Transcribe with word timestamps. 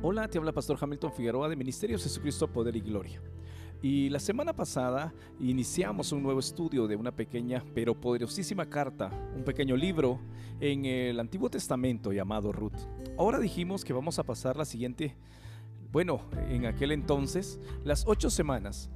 Hola, 0.00 0.28
te 0.28 0.38
habla 0.38 0.52
Pastor 0.52 0.78
Hamilton 0.80 1.12
Figueroa 1.12 1.48
de 1.48 1.56
Ministerios 1.56 2.04
Jesucristo 2.04 2.46
Poder 2.46 2.76
y 2.76 2.80
Gloria. 2.80 3.20
Y 3.82 4.08
la 4.10 4.20
semana 4.20 4.52
pasada 4.52 5.12
iniciamos 5.40 6.12
un 6.12 6.22
nuevo 6.22 6.38
estudio 6.38 6.86
de 6.86 6.94
una 6.94 7.10
pequeña 7.10 7.64
pero 7.74 8.00
poderosísima 8.00 8.66
carta, 8.66 9.10
un 9.34 9.42
pequeño 9.42 9.76
libro 9.76 10.20
en 10.60 10.84
el 10.84 11.18
Antiguo 11.18 11.50
Testamento 11.50 12.12
llamado 12.12 12.52
Ruth. 12.52 12.78
Ahora 13.18 13.40
dijimos 13.40 13.84
que 13.84 13.92
vamos 13.92 14.20
a 14.20 14.22
pasar 14.22 14.56
la 14.56 14.64
siguiente, 14.64 15.16
bueno, 15.90 16.20
en 16.48 16.66
aquel 16.66 16.92
entonces, 16.92 17.58
las 17.82 18.04
ocho 18.06 18.30
semanas, 18.30 18.90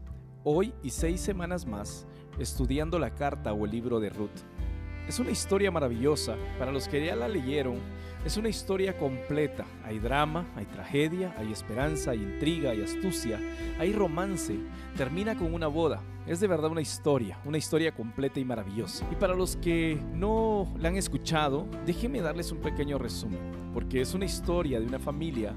hoy 0.44 0.72
y 0.84 0.90
seis 0.90 1.20
semanas 1.20 1.66
más, 1.66 2.06
estudiando 2.38 3.00
la 3.00 3.12
carta 3.16 3.52
o 3.52 3.64
el 3.64 3.72
libro 3.72 3.98
de 3.98 4.10
Ruth. 4.10 4.30
Es 5.08 5.18
una 5.18 5.32
historia 5.32 5.72
maravillosa, 5.72 6.36
para 6.60 6.70
los 6.70 6.86
que 6.86 7.04
ya 7.04 7.16
la 7.16 7.26
leyeron, 7.26 7.80
es 8.24 8.36
una 8.36 8.48
historia 8.48 8.96
completa. 8.96 9.64
Hay 9.84 9.98
drama, 9.98 10.46
hay 10.54 10.64
tragedia, 10.66 11.34
hay 11.36 11.52
esperanza, 11.52 12.12
hay 12.12 12.22
intriga, 12.22 12.70
hay 12.70 12.82
astucia, 12.82 13.40
hay 13.78 13.92
romance. 13.92 14.56
Termina 14.96 15.36
con 15.36 15.52
una 15.52 15.66
boda. 15.66 16.00
Es 16.26 16.38
de 16.38 16.46
verdad 16.46 16.70
una 16.70 16.80
historia, 16.80 17.38
una 17.44 17.58
historia 17.58 17.92
completa 17.92 18.38
y 18.38 18.44
maravillosa. 18.44 19.04
Y 19.10 19.16
para 19.16 19.34
los 19.34 19.56
que 19.56 20.00
no 20.14 20.72
la 20.78 20.88
han 20.88 20.96
escuchado, 20.96 21.66
déjenme 21.84 22.20
darles 22.20 22.52
un 22.52 22.58
pequeño 22.58 22.96
resumen, 22.96 23.40
porque 23.74 24.00
es 24.00 24.14
una 24.14 24.24
historia 24.24 24.78
de 24.78 24.86
una 24.86 25.00
familia. 25.00 25.52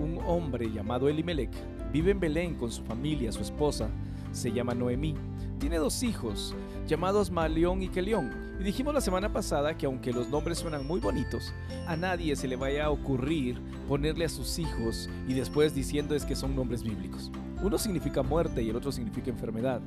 Un 0.00 0.18
hombre 0.26 0.70
llamado 0.72 1.08
Elimelech 1.08 1.52
vive 1.92 2.10
en 2.10 2.20
Belén 2.20 2.54
con 2.54 2.70
su 2.72 2.82
familia, 2.84 3.30
su 3.30 3.42
esposa, 3.42 3.88
se 4.32 4.50
llama 4.50 4.74
Noemí. 4.74 5.14
Tiene 5.58 5.78
dos 5.78 6.04
hijos, 6.04 6.54
llamados 6.86 7.32
Malión 7.32 7.82
y 7.82 7.88
Kelión. 7.88 8.30
Y 8.60 8.62
dijimos 8.62 8.94
la 8.94 9.00
semana 9.00 9.32
pasada 9.32 9.76
que 9.76 9.86
aunque 9.86 10.12
los 10.12 10.28
nombres 10.28 10.58
suenan 10.58 10.86
muy 10.86 11.00
bonitos, 11.00 11.52
a 11.88 11.96
nadie 11.96 12.36
se 12.36 12.46
le 12.46 12.54
vaya 12.54 12.84
a 12.84 12.90
ocurrir 12.90 13.60
ponerle 13.88 14.24
a 14.24 14.28
sus 14.28 14.58
hijos 14.60 15.10
y 15.26 15.34
después 15.34 15.74
diciendo 15.74 16.14
es 16.14 16.24
que 16.24 16.36
son 16.36 16.54
nombres 16.54 16.84
bíblicos. 16.84 17.32
Uno 17.60 17.76
significa 17.76 18.22
muerte 18.22 18.62
y 18.62 18.70
el 18.70 18.76
otro 18.76 18.92
significa 18.92 19.30
enfermedad. 19.30 19.80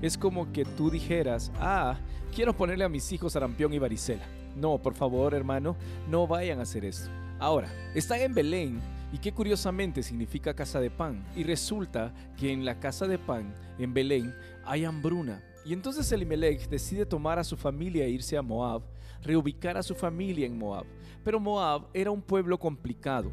Es 0.00 0.16
como 0.16 0.50
que 0.50 0.64
tú 0.64 0.90
dijeras, 0.90 1.52
ah, 1.60 1.98
quiero 2.34 2.56
ponerle 2.56 2.84
a 2.84 2.88
mis 2.88 3.12
hijos 3.12 3.34
sarampión 3.34 3.72
y 3.74 3.78
varicela. 3.78 4.24
No, 4.56 4.78
por 4.78 4.94
favor, 4.94 5.34
hermano, 5.34 5.76
no 6.08 6.26
vayan 6.26 6.58
a 6.58 6.62
hacer 6.62 6.86
eso. 6.86 7.10
Ahora, 7.38 7.68
están 7.94 8.20
en 8.20 8.32
Belén 8.32 8.80
y 9.12 9.18
que 9.18 9.32
curiosamente 9.32 10.02
significa 10.02 10.54
casa 10.54 10.80
de 10.80 10.90
pan. 10.90 11.24
Y 11.34 11.44
resulta 11.44 12.12
que 12.36 12.52
en 12.52 12.64
la 12.64 12.78
casa 12.78 13.06
de 13.06 13.18
pan, 13.18 13.54
en 13.78 13.94
Belén, 13.94 14.34
hay 14.64 14.84
hambruna. 14.84 15.42
Y 15.64 15.72
entonces 15.72 16.10
Elimelech 16.12 16.68
decide 16.68 17.06
tomar 17.06 17.38
a 17.38 17.44
su 17.44 17.56
familia 17.56 18.04
e 18.04 18.10
irse 18.10 18.36
a 18.36 18.42
Moab, 18.42 18.82
reubicar 19.22 19.76
a 19.76 19.82
su 19.82 19.94
familia 19.94 20.46
en 20.46 20.58
Moab. 20.58 20.86
Pero 21.24 21.40
Moab 21.40 21.88
era 21.92 22.10
un 22.10 22.22
pueblo 22.22 22.58
complicado. 22.58 23.30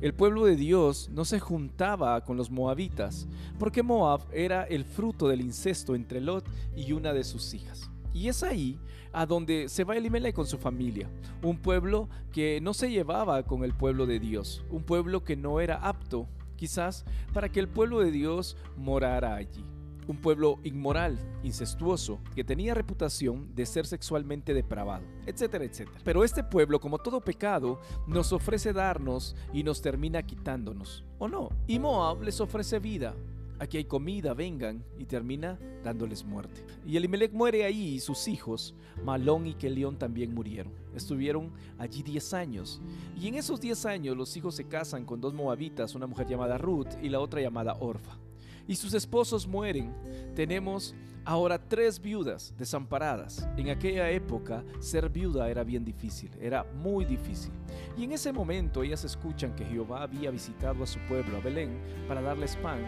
El 0.00 0.14
pueblo 0.14 0.44
de 0.44 0.56
Dios 0.56 1.08
no 1.12 1.24
se 1.24 1.38
juntaba 1.38 2.24
con 2.24 2.36
los 2.36 2.50
moabitas, 2.50 3.28
porque 3.58 3.84
Moab 3.84 4.22
era 4.32 4.64
el 4.64 4.84
fruto 4.84 5.28
del 5.28 5.40
incesto 5.40 5.94
entre 5.94 6.20
Lot 6.20 6.44
y 6.74 6.92
una 6.92 7.12
de 7.12 7.22
sus 7.22 7.54
hijas. 7.54 7.88
Y 8.12 8.28
es 8.28 8.42
ahí 8.42 8.78
a 9.12 9.26
donde 9.26 9.68
se 9.68 9.84
va 9.84 9.96
Elimelech 9.96 10.34
con 10.34 10.46
su 10.46 10.58
familia, 10.58 11.10
un 11.42 11.58
pueblo 11.58 12.08
que 12.32 12.60
no 12.60 12.74
se 12.74 12.90
llevaba 12.90 13.42
con 13.44 13.64
el 13.64 13.74
pueblo 13.74 14.06
de 14.06 14.18
Dios, 14.18 14.64
un 14.70 14.82
pueblo 14.82 15.24
que 15.24 15.36
no 15.36 15.60
era 15.60 15.76
apto 15.76 16.28
quizás 16.56 17.04
para 17.32 17.48
que 17.48 17.60
el 17.60 17.68
pueblo 17.68 18.00
de 18.00 18.12
Dios 18.12 18.56
morara 18.76 19.34
allí. 19.34 19.64
Un 20.08 20.16
pueblo 20.16 20.58
inmoral, 20.64 21.16
incestuoso, 21.44 22.18
que 22.34 22.42
tenía 22.42 22.74
reputación 22.74 23.54
de 23.54 23.66
ser 23.66 23.86
sexualmente 23.86 24.52
depravado, 24.52 25.04
etcétera, 25.26 25.64
etcétera. 25.64 26.00
Pero 26.04 26.24
este 26.24 26.42
pueblo, 26.42 26.80
como 26.80 26.98
todo 26.98 27.20
pecado, 27.20 27.80
nos 28.08 28.32
ofrece 28.32 28.72
darnos 28.72 29.36
y 29.52 29.62
nos 29.62 29.80
termina 29.80 30.22
quitándonos, 30.24 31.04
¿o 31.18 31.28
no? 31.28 31.50
Y 31.68 31.78
Moab 31.78 32.22
les 32.22 32.40
ofrece 32.40 32.80
vida, 32.80 33.14
aquí 33.62 33.76
hay 33.76 33.84
comida, 33.84 34.34
vengan, 34.34 34.84
y 34.98 35.04
termina 35.04 35.56
dándoles 35.84 36.24
muerte. 36.24 36.66
Y 36.84 36.96
Elimelech 36.96 37.32
muere 37.32 37.64
ahí 37.64 37.94
y 37.94 38.00
sus 38.00 38.26
hijos, 38.26 38.74
Malón 39.04 39.46
y 39.46 39.54
Kelión, 39.54 39.96
también 39.96 40.34
murieron. 40.34 40.72
Estuvieron 40.96 41.52
allí 41.78 42.02
10 42.02 42.34
años. 42.34 42.82
Y 43.16 43.28
en 43.28 43.36
esos 43.36 43.60
10 43.60 43.86
años 43.86 44.16
los 44.16 44.36
hijos 44.36 44.56
se 44.56 44.66
casan 44.66 45.04
con 45.04 45.20
dos 45.20 45.32
moabitas, 45.32 45.94
una 45.94 46.08
mujer 46.08 46.26
llamada 46.26 46.58
Ruth 46.58 46.88
y 47.00 47.08
la 47.08 47.20
otra 47.20 47.40
llamada 47.40 47.76
Orfa. 47.78 48.18
Y 48.66 48.74
sus 48.76 48.94
esposos 48.94 49.46
mueren. 49.46 49.94
Tenemos 50.34 50.94
Ahora, 51.24 51.56
tres 51.56 52.00
viudas 52.00 52.52
desamparadas. 52.58 53.46
En 53.56 53.70
aquella 53.70 54.10
época, 54.10 54.64
ser 54.80 55.08
viuda 55.08 55.48
era 55.48 55.62
bien 55.62 55.84
difícil, 55.84 56.30
era 56.40 56.64
muy 56.64 57.04
difícil. 57.04 57.52
Y 57.96 58.04
en 58.04 58.12
ese 58.12 58.32
momento 58.32 58.82
ellas 58.82 59.04
escuchan 59.04 59.54
que 59.54 59.64
Jehová 59.64 60.02
había 60.02 60.32
visitado 60.32 60.82
a 60.82 60.86
su 60.86 60.98
pueblo, 61.06 61.36
a 61.36 61.40
Belén, 61.40 61.80
para 62.08 62.20
darles 62.20 62.56
pan. 62.56 62.80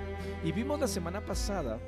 Y 0.43 0.51
vimos 0.51 0.81
la 0.81 0.89
semana 0.89 1.25
pasada 1.25 1.79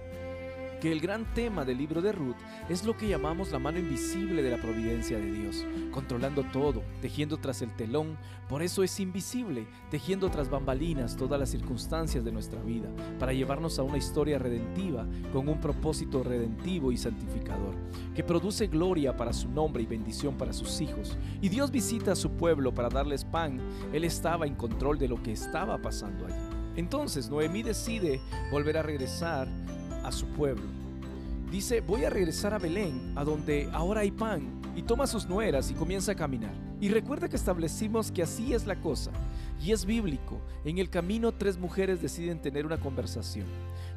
que 0.81 0.93
el 0.93 1.01
gran 1.01 1.25
tema 1.35 1.65
del 1.65 1.79
libro 1.79 2.03
de 2.03 2.13
Ruth 2.13 2.37
es 2.69 2.85
lo 2.85 2.97
que 2.97 3.09
llamamos 3.09 3.51
la 3.51 3.59
mano 3.59 3.79
invisible 3.79 4.43
de 4.43 4.51
la 4.51 4.61
providencia 4.61 5.19
de 5.19 5.31
Dios, 5.31 5.65
controlando 5.91 6.45
todo, 6.53 6.83
tejiendo 7.01 7.39
tras 7.39 7.63
el 7.63 7.75
telón, 7.77 8.17
por 8.49 8.63
eso 8.63 8.83
es 8.83 9.01
invisible, 9.01 9.67
tejiendo 9.91 10.31
tras 10.31 10.51
bambalinas 10.51 11.17
todas 11.17 11.41
las 11.41 11.51
circunstancias 11.51 12.25
de 12.25 12.33
nuestra 12.33 12.63
vida, 12.63 12.89
para 13.19 13.33
llevarnos 13.33 13.79
a 13.79 13.83
una 13.83 13.99
historia 13.99 14.39
redentiva 14.39 15.07
con 15.33 15.49
un 15.49 15.61
propósito 15.61 16.23
redentivo 16.23 16.93
y 16.93 16.97
santificador, 16.97 17.75
que 18.15 18.23
produce 18.23 18.67
gloria 18.67 19.17
para 19.17 19.33
su 19.33 19.49
nombre 19.49 19.83
y 19.83 19.87
bendición 19.87 20.37
para 20.37 20.53
sus 20.53 20.81
hijos. 20.81 21.17
Y 21.41 21.49
Dios 21.49 21.71
visita 21.71 22.13
a 22.13 22.17
su 22.17 22.33
pueblo 22.33 22.75
para 22.75 22.89
darles 22.89 23.25
pan, 23.25 23.61
Él 23.93 24.05
estaba 24.05 24.47
en 24.47 24.55
control 24.55 24.99
de 24.99 25.09
lo 25.09 25.23
que 25.23 25.33
estaba 25.33 25.81
pasando 25.81 26.27
allí. 26.27 26.57
Entonces 26.77 27.31
Noemí 27.31 27.63
decide 27.63 28.21
volver 28.51 28.77
a 28.77 28.83
regresar 28.83 29.49
a 30.07 30.13
su 30.13 30.27
pueblo. 30.27 30.65
Dice, 31.51 31.81
voy 31.81 32.05
a 32.05 32.11
regresar 32.11 32.55
a 32.55 32.59
Belén, 32.59 33.13
a 33.17 33.25
donde 33.25 33.69
ahora 33.73 34.01
hay 34.01 34.11
pan, 34.11 34.61
y 34.75 34.83
toma 34.83 35.07
sus 35.07 35.27
nueras 35.27 35.71
y 35.71 35.75
comienza 35.75 36.13
a 36.13 36.17
caminar. 36.17 36.55
Y 36.81 36.89
recuerda 36.89 37.29
que 37.29 37.37
establecimos 37.37 38.11
que 38.11 38.23
así 38.23 38.53
es 38.53 38.67
la 38.67 38.81
cosa, 38.81 39.11
y 39.63 39.73
es 39.73 39.85
bíblico. 39.85 40.41
En 40.65 40.79
el 40.79 40.91
camino 40.91 41.33
tres 41.33 41.59
mujeres 41.59 42.03
deciden 42.03 42.41
tener 42.41 42.67
una 42.67 42.79
conversación. 42.79 43.47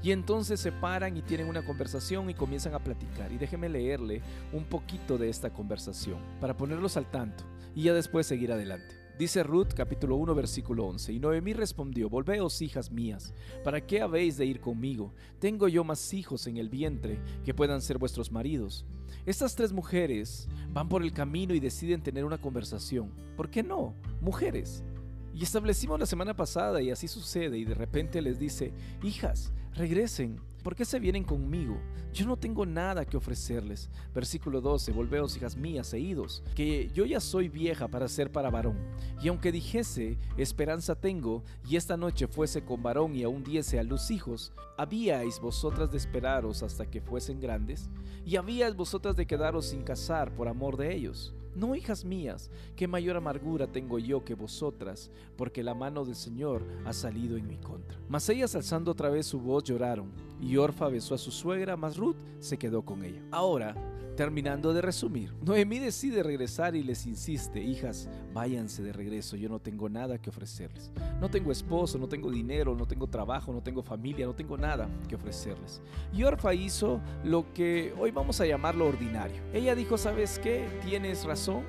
Y 0.02 0.12
entonces 0.12 0.59
se 0.59 0.72
paran 0.72 1.18
y 1.18 1.22
tienen 1.22 1.48
una 1.48 1.62
conversación 1.62 2.30
y 2.30 2.34
comienzan 2.34 2.74
a 2.74 2.80
platicar. 2.80 3.31
Y 3.31 3.38
déjeme 3.38 3.68
leerle 3.68 4.22
un 4.53 4.64
poquito 4.64 5.18
de 5.18 5.30
esta 5.30 5.50
conversación 5.50 6.19
para 6.40 6.56
ponerlos 6.56 6.96
al 6.96 7.12
tanto 7.12 7.44
y 7.75 7.84
ya 7.84 7.94
después 7.94 8.25
seguir 8.25 8.52
adelante. 8.53 8.99
Dice 9.19 9.44
Ruth 9.44 9.74
capítulo 9.75 10.16
1 10.16 10.34
versículo 10.34 10.85
11, 10.85 11.12
y 11.12 11.19
Noemí 11.19 11.52
respondió, 11.52 12.09
Volveos 12.09 12.62
hijas 12.62 12.90
mías, 12.90 13.34
¿para 13.66 13.85
qué 13.85 14.00
habéis 14.00 14.38
de 14.38 14.46
ir 14.46 14.62
conmigo? 14.62 15.13
Tengo 15.40 15.68
yo 15.68 15.84
más 15.84 16.13
hijos 16.13 16.47
en 16.47 16.56
el 16.56 16.69
vientre 16.69 17.19
que 17.44 17.53
puedan 17.53 17.81
ser 17.81 17.97
vuestros 17.97 18.31
maridos. 18.31 18.85
Estas 19.25 19.56
tres 19.56 19.74
mujeres 19.74 20.47
van 20.72 20.88
por 20.88 21.03
el 21.03 21.12
camino 21.12 21.53
y 21.53 21.59
deciden 21.59 22.02
tener 22.02 22.24
una 22.24 22.38
conversación. 22.38 23.12
¿Por 23.35 23.50
qué 23.50 23.62
no? 23.62 23.94
Mujeres. 24.22 24.85
Y 25.34 25.44
establecimos 25.44 26.00
la 26.00 26.06
semana 26.06 26.34
pasada 26.34 26.81
y 26.81 26.90
así 26.90 27.09
sucede 27.09 27.57
y 27.57 27.66
de 27.66 27.75
repente 27.75 28.22
les 28.22 28.40
dice, 28.40 28.72
hijas, 29.03 29.51
regresen, 29.74 30.40
¿Por 30.64 30.75
qué 30.75 30.84
se 30.84 31.00
vienen 31.00 31.24
conmigo? 31.24 31.78
Yo 32.12 32.25
no 32.25 32.36
tengo 32.36 32.66
nada 32.66 33.06
que 33.06 33.16
ofrecerles. 33.16 33.90
Versículo 34.14 34.59
12, 34.59 34.92
volveos 34.92 35.38
hijas 35.38 35.56
mías 35.56 35.94
e 35.94 36.00
idos, 36.00 36.44
que 36.53 36.90
yo 36.94 37.06
ya 37.06 37.22
soy 37.22 37.47
vieja 37.47 37.88
para 37.88 38.09
ser 38.09 38.31
para 38.31 38.50
varón. 38.50 38.78
Y 39.22 39.30
aunque 39.30 39.52
dijese, 39.52 40.18
esperanza 40.38 40.96
tengo, 40.96 41.44
y 41.68 41.78
esta 41.78 41.96
noche 41.96 42.28
fuese 42.28 42.64
con 42.64 42.84
varón 42.84 43.16
y 43.16 43.24
aún 43.24 43.44
diese 43.44 43.80
a 43.80 43.84
luz 43.84 44.12
hijos, 44.12 44.52
¿habíais 44.78 45.40
vosotras 45.40 45.92
de 45.92 45.98
esperaros 45.98 46.62
hasta 46.62 46.86
que 46.86 47.00
fuesen 47.00 47.40
grandes? 47.40 47.90
¿Y 48.25 48.36
habíais 48.36 48.75
vosotras 48.75 49.16
de 49.16 49.25
quedaros 49.25 49.68
sin 49.68 49.84
casar 49.84 50.36
por 50.36 50.50
amor 50.50 50.75
de 50.75 50.94
ellos? 50.94 51.34
No, 51.56 51.76
hijas 51.76 52.06
mías, 52.06 52.52
qué 52.75 52.88
mayor 52.88 53.18
amargura 53.18 53.68
tengo 53.68 54.00
yo 54.00 54.24
que 54.24 54.36
vosotras, 54.36 55.12
porque 55.36 55.63
la 55.63 55.74
mano 55.74 56.06
del 56.06 56.16
Señor 56.16 56.63
ha 56.86 56.94
salido 56.94 57.38
en 57.38 57.48
mi 57.48 57.57
contra. 57.57 57.98
Mas 58.07 58.30
ellas 58.30 58.56
alzando 58.56 58.92
otra 58.92 59.10
vez 59.10 59.25
su 59.25 59.40
voz 59.40 59.63
lloraron, 59.63 60.12
y 60.40 60.57
Orfa 60.57 60.88
besó 60.88 61.16
a 61.16 61.18
su 61.18 61.31
suegra, 61.31 61.75
mas 61.75 61.98
Ruth 61.98 62.18
se 62.40 62.57
quedó 62.57 62.84
con 62.84 63.04
ella. 63.04 63.22
Ahora, 63.31 63.75
terminando 64.19 64.74
de 64.74 64.81
resumir, 64.81 65.33
Noemí 65.45 65.80
decide 65.80 66.24
regresar 66.24 66.75
y 66.75 66.83
les 66.83 67.06
insiste, 67.06 67.63
hijas, 67.63 68.10
váyanse 68.33 68.83
de 68.83 68.92
regreso, 68.92 69.38
yo 69.38 69.48
no 69.48 69.60
tengo 69.60 69.88
nada 69.88 70.18
que 70.18 70.30
ofrecerles. 70.30 70.92
No 71.21 71.30
tengo 71.30 71.54
esposo, 71.54 71.98
no 71.98 72.10
tengo 72.10 72.30
dinero, 72.30 72.75
no 72.75 72.86
tengo 72.86 73.07
trabajo, 73.07 73.54
no 73.54 73.63
tengo 73.63 73.81
familia, 73.81 74.25
no 74.25 74.36
tengo 74.36 74.57
nada 74.57 74.89
que 75.07 75.16
ofrecerles. 75.16 75.81
Y 76.12 76.24
Orfa 76.24 76.54
hizo 76.54 77.00
lo 77.24 77.54
que 77.54 77.94
hoy 77.98 78.12
vamos 78.12 78.42
a 78.42 78.45
llamar 78.45 78.75
lo 78.75 78.88
ordinario. 78.88 79.42
Ella 79.54 79.74
dijo, 79.74 79.98
¿sabes 79.98 80.38
qué? 80.38 80.68
Tienes 80.83 81.24
razón. 81.24 81.63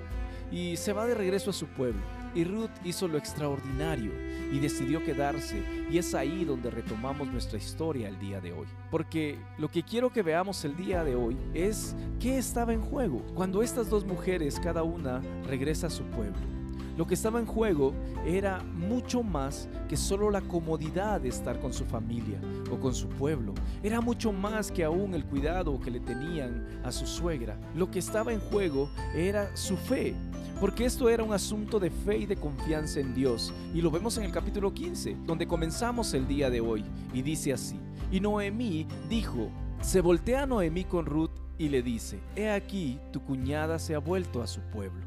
Y 0.51 0.77
se 0.77 0.93
va 0.93 1.07
de 1.07 1.15
regreso 1.15 1.51
a 1.51 1.53
su 1.53 1.69
pueblo. 1.69 2.03
Y 2.35 2.43
Ruth 2.43 2.71
hizo 2.83 3.07
lo 3.07 3.17
extraordinario 3.17 4.11
y 4.53 4.59
decidió 4.59 5.03
quedarse. 5.03 5.63
Y 5.91 5.99
es 5.99 6.15
ahí 6.15 6.45
donde 6.45 6.71
retomamos 6.71 7.29
nuestra 7.29 7.59
historia 7.59 8.09
el 8.09 8.19
día 8.19 8.41
de 8.41 8.53
hoy. 8.53 8.67
Porque 8.91 9.39
lo 9.59 9.71
que 9.71 9.83
quiero 9.83 10.13
que 10.13 10.23
veamos 10.23 10.65
el 10.65 10.77
día 10.77 11.05
de 11.05 11.17
hoy 11.17 11.37
es 11.55 11.97
qué 12.19 12.39
estaba 12.39 12.73
en 12.73 12.81
juego 12.81 13.23
cuando 13.35 13.63
estas 13.63 13.89
dos 13.89 14.05
mujeres, 14.05 14.61
cada 14.61 14.83
una, 14.83 15.21
regresa 15.47 15.87
a 15.87 15.91
su 15.91 16.05
pueblo. 16.05 16.60
Lo 17.01 17.07
que 17.07 17.15
estaba 17.15 17.41
en 17.41 17.47
juego 17.47 17.95
era 18.27 18.63
mucho 18.63 19.23
más 19.23 19.71
que 19.89 19.97
solo 19.97 20.31
la 20.31 20.43
comodidad 20.43 21.19
de 21.23 21.31
estar 21.31 21.59
con 21.59 21.73
su 21.73 21.87
familia 21.87 22.39
o 22.71 22.79
con 22.79 22.95
su 22.95 23.09
pueblo. 23.09 23.55
Era 23.83 24.03
mucho 24.03 24.35
más 24.35 24.71
que 24.71 24.85
aún 24.85 25.15
el 25.15 25.25
cuidado 25.25 25.81
que 25.81 25.91
le 25.91 26.01
tenían 26.01 26.83
a 26.85 26.93
su 26.93 27.07
suegra. 27.07 27.59
Lo 27.75 27.91
que 27.91 28.01
estaba 28.01 28.35
en 28.35 28.41
juego 28.41 28.91
era 29.15 29.57
su 29.57 29.79
fe, 29.79 30.15
porque 30.61 30.85
esto 30.85 31.09
era 31.09 31.25
un 31.25 31.33
asunto 31.33 31.81
de 31.81 31.89
fe 31.89 32.19
y 32.19 32.27
de 32.27 32.37
confianza 32.37 33.01
en 33.01 33.15
Dios. 33.15 33.51
Y 33.73 33.81
lo 33.81 33.91
vemos 33.91 34.19
en 34.19 34.25
el 34.25 34.31
capítulo 34.31 34.75
15, 34.75 35.17
donde 35.25 35.47
comenzamos 35.47 36.13
el 36.13 36.29
día 36.29 36.51
de 36.51 36.61
hoy. 36.61 36.85
Y 37.15 37.23
dice 37.23 37.55
así, 37.55 37.81
y 38.13 38.21
Noemí 38.21 38.87
dijo, 39.09 39.49
se 39.81 40.03
voltea 40.03 40.45
Noemí 40.45 40.85
con 40.85 41.07
Ruth 41.07 41.33
y 41.57 41.71
le 41.71 41.81
dice, 41.81 42.21
he 42.37 42.51
aquí, 42.51 43.01
tu 43.11 43.23
cuñada 43.23 43.79
se 43.79 43.95
ha 43.95 44.01
vuelto 44.01 44.43
a 44.43 44.47
su 44.47 44.61
pueblo. 44.61 45.07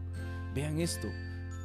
Vean 0.55 0.79
esto, 0.79 1.07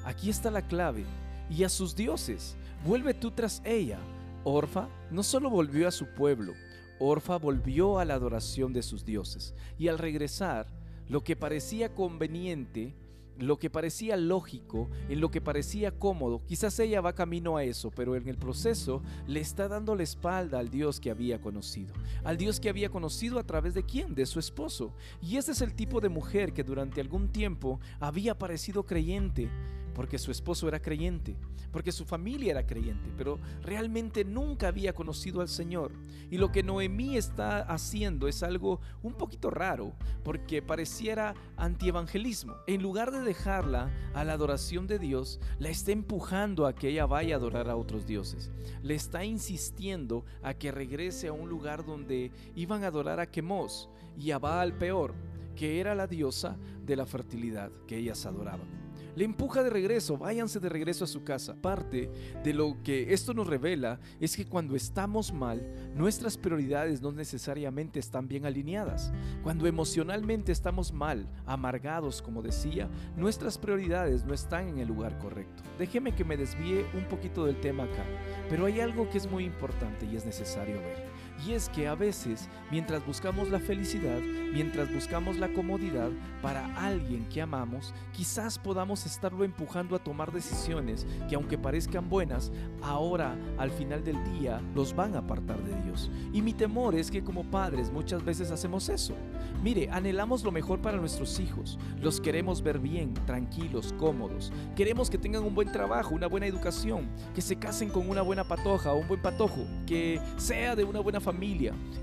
aquí 0.09 0.31
está 0.31 0.51
la 0.51 0.67
clave, 0.67 1.05
y 1.51 1.65
a 1.65 1.69
sus 1.69 1.95
dioses, 1.95 2.57
vuelve 2.83 3.13
tú 3.13 3.31
tras 3.31 3.61
ella. 3.63 3.99
Orfa 4.43 4.89
no 5.11 5.23
solo 5.23 5.51
volvió 5.51 5.87
a 5.87 5.91
su 5.91 6.07
pueblo, 6.07 6.55
Orfa 6.99 7.37
volvió 7.37 7.99
a 7.99 8.07
la 8.07 8.15
adoración 8.15 8.73
de 8.73 8.83
sus 8.83 9.05
dioses, 9.05 9.55
y 9.79 9.89
al 9.89 9.99
regresar, 9.99 10.67
lo 11.09 11.23
que 11.23 11.37
parecía 11.37 11.95
conveniente, 11.95 12.95
lo 13.37 13.59
que 13.59 13.69
parecía 13.69 14.17
lógico, 14.17 14.89
en 15.11 15.21
lo 15.21 15.31
que 15.31 15.43
parecía 15.43 15.91
cómodo, 15.91 16.41
quizás 16.47 16.79
ella 16.79 17.03
va 17.03 17.15
camino 17.15 17.59
a 17.59 17.65
eso, 17.65 17.91
pero 17.91 18.17
en 18.17 18.29
el 18.29 18.39
proceso 18.39 19.03
le 19.27 19.41
está 19.41 19.69
dando 19.69 19.95
la 19.95 20.05
espalda 20.05 20.59
al 20.59 20.71
Dios 20.71 21.01
que 21.01 21.11
había 21.11 21.39
conocido. 21.39 21.93
Al 22.25 22.39
Dios 22.39 22.61
que 22.61 22.71
había 22.71 22.89
conocido 22.89 23.39
a 23.39 23.45
través 23.45 23.75
de 23.75 23.83
quién? 23.83 24.15
De 24.15 24.25
su 24.25 24.39
esposo. 24.39 24.93
Y 25.21 25.37
ese 25.37 25.53
es 25.53 25.61
el 25.61 25.75
tipo 25.75 26.01
de 26.01 26.09
mujer 26.09 26.53
que 26.53 26.65
durante 26.65 27.01
algún 27.01 27.29
tiempo 27.29 27.79
había 28.01 28.37
parecido 28.37 28.85
creyente, 28.85 29.49
porque 29.99 30.17
su 30.17 30.31
esposo 30.31 30.69
era 30.69 30.81
creyente, 30.81 31.35
porque 31.73 31.91
su 31.91 32.05
familia 32.05 32.53
era 32.53 32.65
creyente, 32.65 33.13
pero 33.17 33.41
realmente 33.63 34.25
nunca 34.25 34.69
había 34.69 34.93
conocido 34.93 35.41
al 35.41 35.49
Señor. 35.49 35.91
Y 36.31 36.39
lo 36.39 36.53
que 36.53 36.63
Noemí 36.63 37.17
está 37.17 37.63
haciendo 37.63 38.29
es 38.29 38.45
algo 38.45 38.81
un 39.03 39.15
poquito 39.15 39.51
raro, 39.51 39.95
porque 40.23 40.63
pareciera 40.63 41.35
antievangelismo. 41.57 42.55
En 42.69 42.81
lugar 42.81 43.11
de 43.11 43.23
dejarla 43.23 43.91
a 44.15 44.23
la 44.23 44.35
adoración 44.35 44.87
de 44.87 45.01
Dios, 45.01 45.41
la 45.59 45.69
está 45.69 45.91
empujando 45.91 46.69
a 46.69 46.77
que 46.77 46.91
ella 46.91 47.07
vaya 47.07 47.35
a 47.35 47.39
adorar 47.39 47.69
a 47.69 47.75
otros 47.75 48.07
dioses. 48.07 48.53
Le 48.85 48.95
está 48.95 49.25
insistiendo 49.25 50.25
a 50.45 50.55
que 50.55 50.71
regrese 50.71 51.27
a 51.27 51.33
un 51.33 51.49
lugar 51.49 51.85
donde 51.85 52.31
iban 52.55 52.85
a 52.85 52.87
adorar 52.87 53.19
a 53.19 53.33
Quemos 53.33 53.91
y 54.17 54.31
a 54.31 54.39
Baal 54.39 54.79
peor, 54.79 55.13
que 55.57 55.81
era 55.81 55.97
la 55.97 56.07
diosa 56.07 56.57
de 56.87 56.95
la 56.95 57.05
fertilidad 57.05 57.73
que 57.89 57.97
ellas 57.97 58.25
adoraban 58.27 58.78
le 59.19 59.25
empuja 59.25 59.65
de 59.65 59.71
regreso, 59.71 60.17
váyanse 60.17 60.61
de 60.61 60.69
regreso 60.69 61.03
a 61.03 61.09
su 61.09 61.25
casa. 61.25 61.57
Parte 61.61 62.09
de 62.45 62.55
lo 62.55 62.81
que 62.85 63.13
esto 63.13 63.35
nos 63.35 63.49
revela 63.49 63.99
es 64.21 64.37
que 64.37 64.47
cuando 64.47 64.77
estamos 64.77 65.33
mal, 65.33 65.61
nuestras 65.93 66.39
prioridades 66.39 67.03
no 67.03 67.11
necesariamente 67.11 67.99
están 67.99 68.29
bien 68.29 68.47
alineadas. 68.47 69.13
Cuando 69.43 69.67
emocionalmente 69.67 70.53
estamos 70.53 70.93
mal, 70.93 71.29
amargados, 71.47 72.23
como 72.23 72.43
decía, 72.43 72.89
nuestras 73.17 73.59
prioridades 73.59 74.25
no 74.25 74.35
están 74.35 74.69
en 74.69 74.79
el 74.79 74.87
lugar 74.87 75.19
correcto. 75.19 75.65
Déjeme 75.81 76.15
que 76.15 76.25
me 76.25 76.37
desvíe 76.37 76.87
un 76.95 77.09
poquito 77.09 77.45
del 77.45 77.61
tema 77.61 77.85
acá, 77.85 78.05
pero 78.49 78.67
hay 78.67 78.79
algo 78.79 79.11
que 79.11 79.19
es 79.19 79.29
muy 79.29 79.45
importante 79.45 80.07
y 80.07 80.15
es 80.15 80.25
necesario 80.25 80.77
ver. 80.77 81.18
Y 81.47 81.53
es 81.53 81.69
que 81.69 81.87
a 81.87 81.95
veces, 81.95 82.49
mientras 82.71 83.07
buscamos 83.07 83.49
la 83.49 83.61
felicidad, 83.61 84.21
mientras 84.53 84.93
buscamos 84.93 85.39
la 85.39 85.53
comodidad 85.53 86.11
para 86.43 86.67
alguien 86.77 87.29
que 87.29 87.41
amamos, 87.41 87.95
quizás 88.13 88.59
podamos 88.59 89.07
estarlo 89.07 89.45
empujando 89.45 89.95
a 89.95 90.01
tomar 90.01 90.33
decisiones 90.33 91.07
que 91.29 91.37
aunque 91.37 91.57
parezcan 91.57 92.09
buenas, 92.09 92.51
ahora 92.83 93.37
al 93.57 93.71
final 93.71 94.03
del 94.03 94.23
día 94.33 94.61
los 94.75 94.95
van 94.97 95.15
a 95.15 95.19
apartar 95.19 95.63
de 95.63 95.81
Dios. 95.83 96.11
Y 96.33 96.43
mi 96.43 96.55
temor 96.55 96.97
es 96.97 97.11
que 97.11 97.23
como 97.23 97.45
padres 97.45 97.91
muchas 97.93 98.25
veces 98.25 98.51
hacemos 98.51 98.89
eso. 98.89 99.15
Mire, 99.63 99.89
anhelamos 99.91 100.43
lo 100.43 100.51
mejor 100.51 100.81
para 100.81 100.99
nuestros 100.99 101.39
hijos, 101.39 101.79
los 102.01 102.21
queremos 102.21 102.63
ver 102.63 102.81
bien, 102.81 103.15
tranquilos, 103.27 103.95
cómodos. 103.99 104.53
Queremos 104.75 105.09
que 105.09 105.19
tengan 105.19 105.45
un 105.45 105.55
buen 105.55 105.71
trabajo, 105.71 106.15
una 106.15 106.27
buena 106.27 106.47
educación, 106.47 107.09
que 107.35 107.41
se 107.41 107.57
casen 107.57 107.91
con 107.91 108.09
una 108.09 108.23
buena 108.23 108.45
patoja 108.45 108.93
o 108.93 108.99
un 108.99 109.09
buen 109.09 109.23
patojo, 109.23 109.67
que 109.87 110.21
sea 110.37 110.75
de 110.75 110.85
una 110.85 111.01
buena 111.01 111.21
familia 111.21 111.28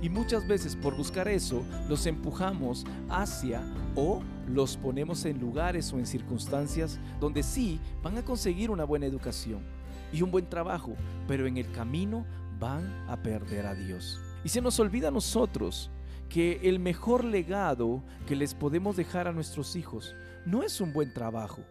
y 0.01 0.09
muchas 0.09 0.47
veces 0.47 0.75
por 0.75 0.95
buscar 0.95 1.27
eso 1.27 1.63
los 1.89 2.05
empujamos 2.05 2.85
hacia 3.09 3.61
o 3.95 4.21
los 4.47 4.77
ponemos 4.77 5.25
en 5.25 5.39
lugares 5.39 5.91
o 5.93 5.97
en 5.97 6.05
circunstancias 6.05 6.99
donde 7.19 7.41
sí 7.41 7.79
van 8.03 8.17
a 8.17 8.25
conseguir 8.25 8.69
una 8.69 8.83
buena 8.83 9.05
educación 9.05 9.61
y 10.13 10.21
un 10.21 10.31
buen 10.31 10.47
trabajo, 10.47 10.95
pero 11.27 11.47
en 11.47 11.57
el 11.57 11.71
camino 11.71 12.25
van 12.59 12.85
a 13.09 13.21
perder 13.21 13.65
a 13.65 13.73
Dios. 13.73 14.19
Y 14.43 14.49
se 14.49 14.61
nos 14.61 14.79
olvida 14.79 15.07
a 15.07 15.11
nosotros 15.11 15.89
que 16.29 16.59
el 16.63 16.79
mejor 16.79 17.23
legado 17.23 18.03
que 18.27 18.35
les 18.35 18.53
podemos 18.53 18.95
dejar 18.95 19.27
a 19.27 19.33
nuestros 19.33 19.75
hijos 19.75 20.15
no 20.45 20.61
es 20.61 20.79
un 20.81 20.93
buen 20.93 21.13
trabajo. 21.13 21.61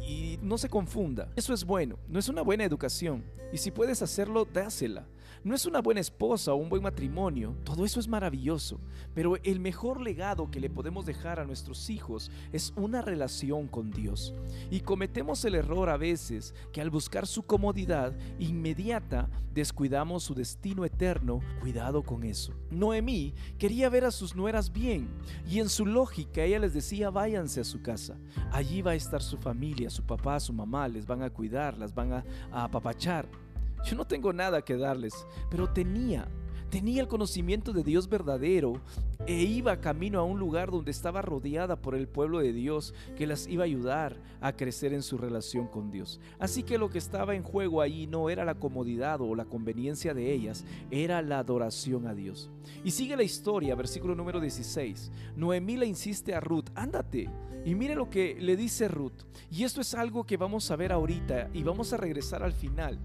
Y 0.00 0.38
no 0.42 0.58
se 0.58 0.68
confunda, 0.68 1.30
eso 1.34 1.54
es 1.54 1.64
bueno, 1.64 1.96
no 2.08 2.18
es 2.18 2.28
una 2.28 2.42
buena 2.42 2.64
educación. 2.64 3.24
Y 3.52 3.58
si 3.58 3.70
puedes 3.70 4.02
hacerlo, 4.02 4.44
dásela 4.44 5.06
no 5.44 5.54
es 5.54 5.66
una 5.66 5.82
buena 5.82 6.00
esposa 6.00 6.54
o 6.54 6.56
un 6.56 6.70
buen 6.70 6.82
matrimonio, 6.82 7.54
todo 7.64 7.84
eso 7.84 8.00
es 8.00 8.08
maravilloso, 8.08 8.80
pero 9.14 9.36
el 9.42 9.60
mejor 9.60 10.00
legado 10.00 10.50
que 10.50 10.58
le 10.58 10.70
podemos 10.70 11.04
dejar 11.04 11.38
a 11.38 11.44
nuestros 11.44 11.90
hijos 11.90 12.30
es 12.52 12.72
una 12.76 13.02
relación 13.02 13.68
con 13.68 13.90
Dios. 13.90 14.34
Y 14.70 14.80
cometemos 14.80 15.44
el 15.44 15.54
error 15.54 15.90
a 15.90 15.98
veces 15.98 16.54
que 16.72 16.80
al 16.80 16.90
buscar 16.90 17.26
su 17.26 17.42
comodidad 17.42 18.14
inmediata 18.38 19.28
descuidamos 19.52 20.24
su 20.24 20.34
destino 20.34 20.84
eterno. 20.84 21.40
Cuidado 21.60 22.02
con 22.02 22.24
eso. 22.24 22.54
Noemí 22.70 23.34
quería 23.58 23.88
ver 23.88 24.04
a 24.04 24.10
sus 24.10 24.34
nueras 24.34 24.72
bien 24.72 25.08
y 25.46 25.60
en 25.60 25.68
su 25.68 25.86
lógica 25.86 26.42
ella 26.42 26.58
les 26.58 26.74
decía 26.74 27.10
váyanse 27.10 27.60
a 27.60 27.64
su 27.64 27.82
casa. 27.82 28.18
Allí 28.50 28.82
va 28.82 28.92
a 28.92 28.96
estar 28.96 29.22
su 29.22 29.36
familia, 29.36 29.90
su 29.90 30.04
papá, 30.04 30.40
su 30.40 30.52
mamá, 30.52 30.88
les 30.88 31.06
van 31.06 31.22
a 31.22 31.30
cuidar, 31.30 31.76
las 31.76 31.94
van 31.94 32.12
a, 32.12 32.24
a 32.50 32.64
apapachar. 32.64 33.28
Yo 33.84 33.96
no 33.96 34.06
tengo 34.06 34.32
nada 34.32 34.62
que 34.62 34.76
darles, 34.76 35.26
pero 35.50 35.70
tenía, 35.70 36.26
tenía 36.70 37.02
el 37.02 37.08
conocimiento 37.08 37.72
de 37.72 37.84
Dios 37.84 38.08
verdadero 38.08 38.80
e 39.26 39.42
iba 39.42 39.80
camino 39.80 40.18
a 40.18 40.24
un 40.24 40.38
lugar 40.38 40.70
donde 40.70 40.90
estaba 40.90 41.20
rodeada 41.20 41.76
por 41.76 41.94
el 41.94 42.08
pueblo 42.08 42.38
de 42.40 42.54
Dios 42.54 42.94
que 43.16 43.26
las 43.26 43.46
iba 43.46 43.64
a 43.64 43.66
ayudar 43.66 44.16
a 44.40 44.52
crecer 44.52 44.94
en 44.94 45.02
su 45.02 45.18
relación 45.18 45.66
con 45.66 45.90
Dios. 45.90 46.18
Así 46.38 46.62
que 46.62 46.78
lo 46.78 46.88
que 46.88 46.98
estaba 46.98 47.34
en 47.34 47.42
juego 47.42 47.82
ahí 47.82 48.06
no 48.06 48.30
era 48.30 48.44
la 48.44 48.54
comodidad 48.54 49.20
o 49.20 49.34
la 49.34 49.44
conveniencia 49.44 50.14
de 50.14 50.32
ellas, 50.32 50.64
era 50.90 51.20
la 51.20 51.40
adoración 51.40 52.06
a 52.06 52.14
Dios. 52.14 52.50
Y 52.84 52.90
sigue 52.90 53.16
la 53.16 53.22
historia, 53.22 53.74
versículo 53.74 54.14
número 54.14 54.40
16. 54.40 55.12
Noemí 55.36 55.76
le 55.76 55.86
insiste 55.86 56.34
a 56.34 56.40
Ruth, 56.40 56.70
ándate. 56.74 57.28
Y 57.66 57.74
mire 57.74 57.94
lo 57.94 58.10
que 58.10 58.36
le 58.38 58.56
dice 58.56 58.88
Ruth. 58.88 59.24
Y 59.50 59.64
esto 59.64 59.80
es 59.80 59.94
algo 59.94 60.24
que 60.24 60.36
vamos 60.36 60.70
a 60.70 60.76
ver 60.76 60.92
ahorita 60.92 61.50
y 61.52 61.62
vamos 61.62 61.92
a 61.92 61.96
regresar 61.96 62.42
al 62.42 62.52
final. 62.52 62.98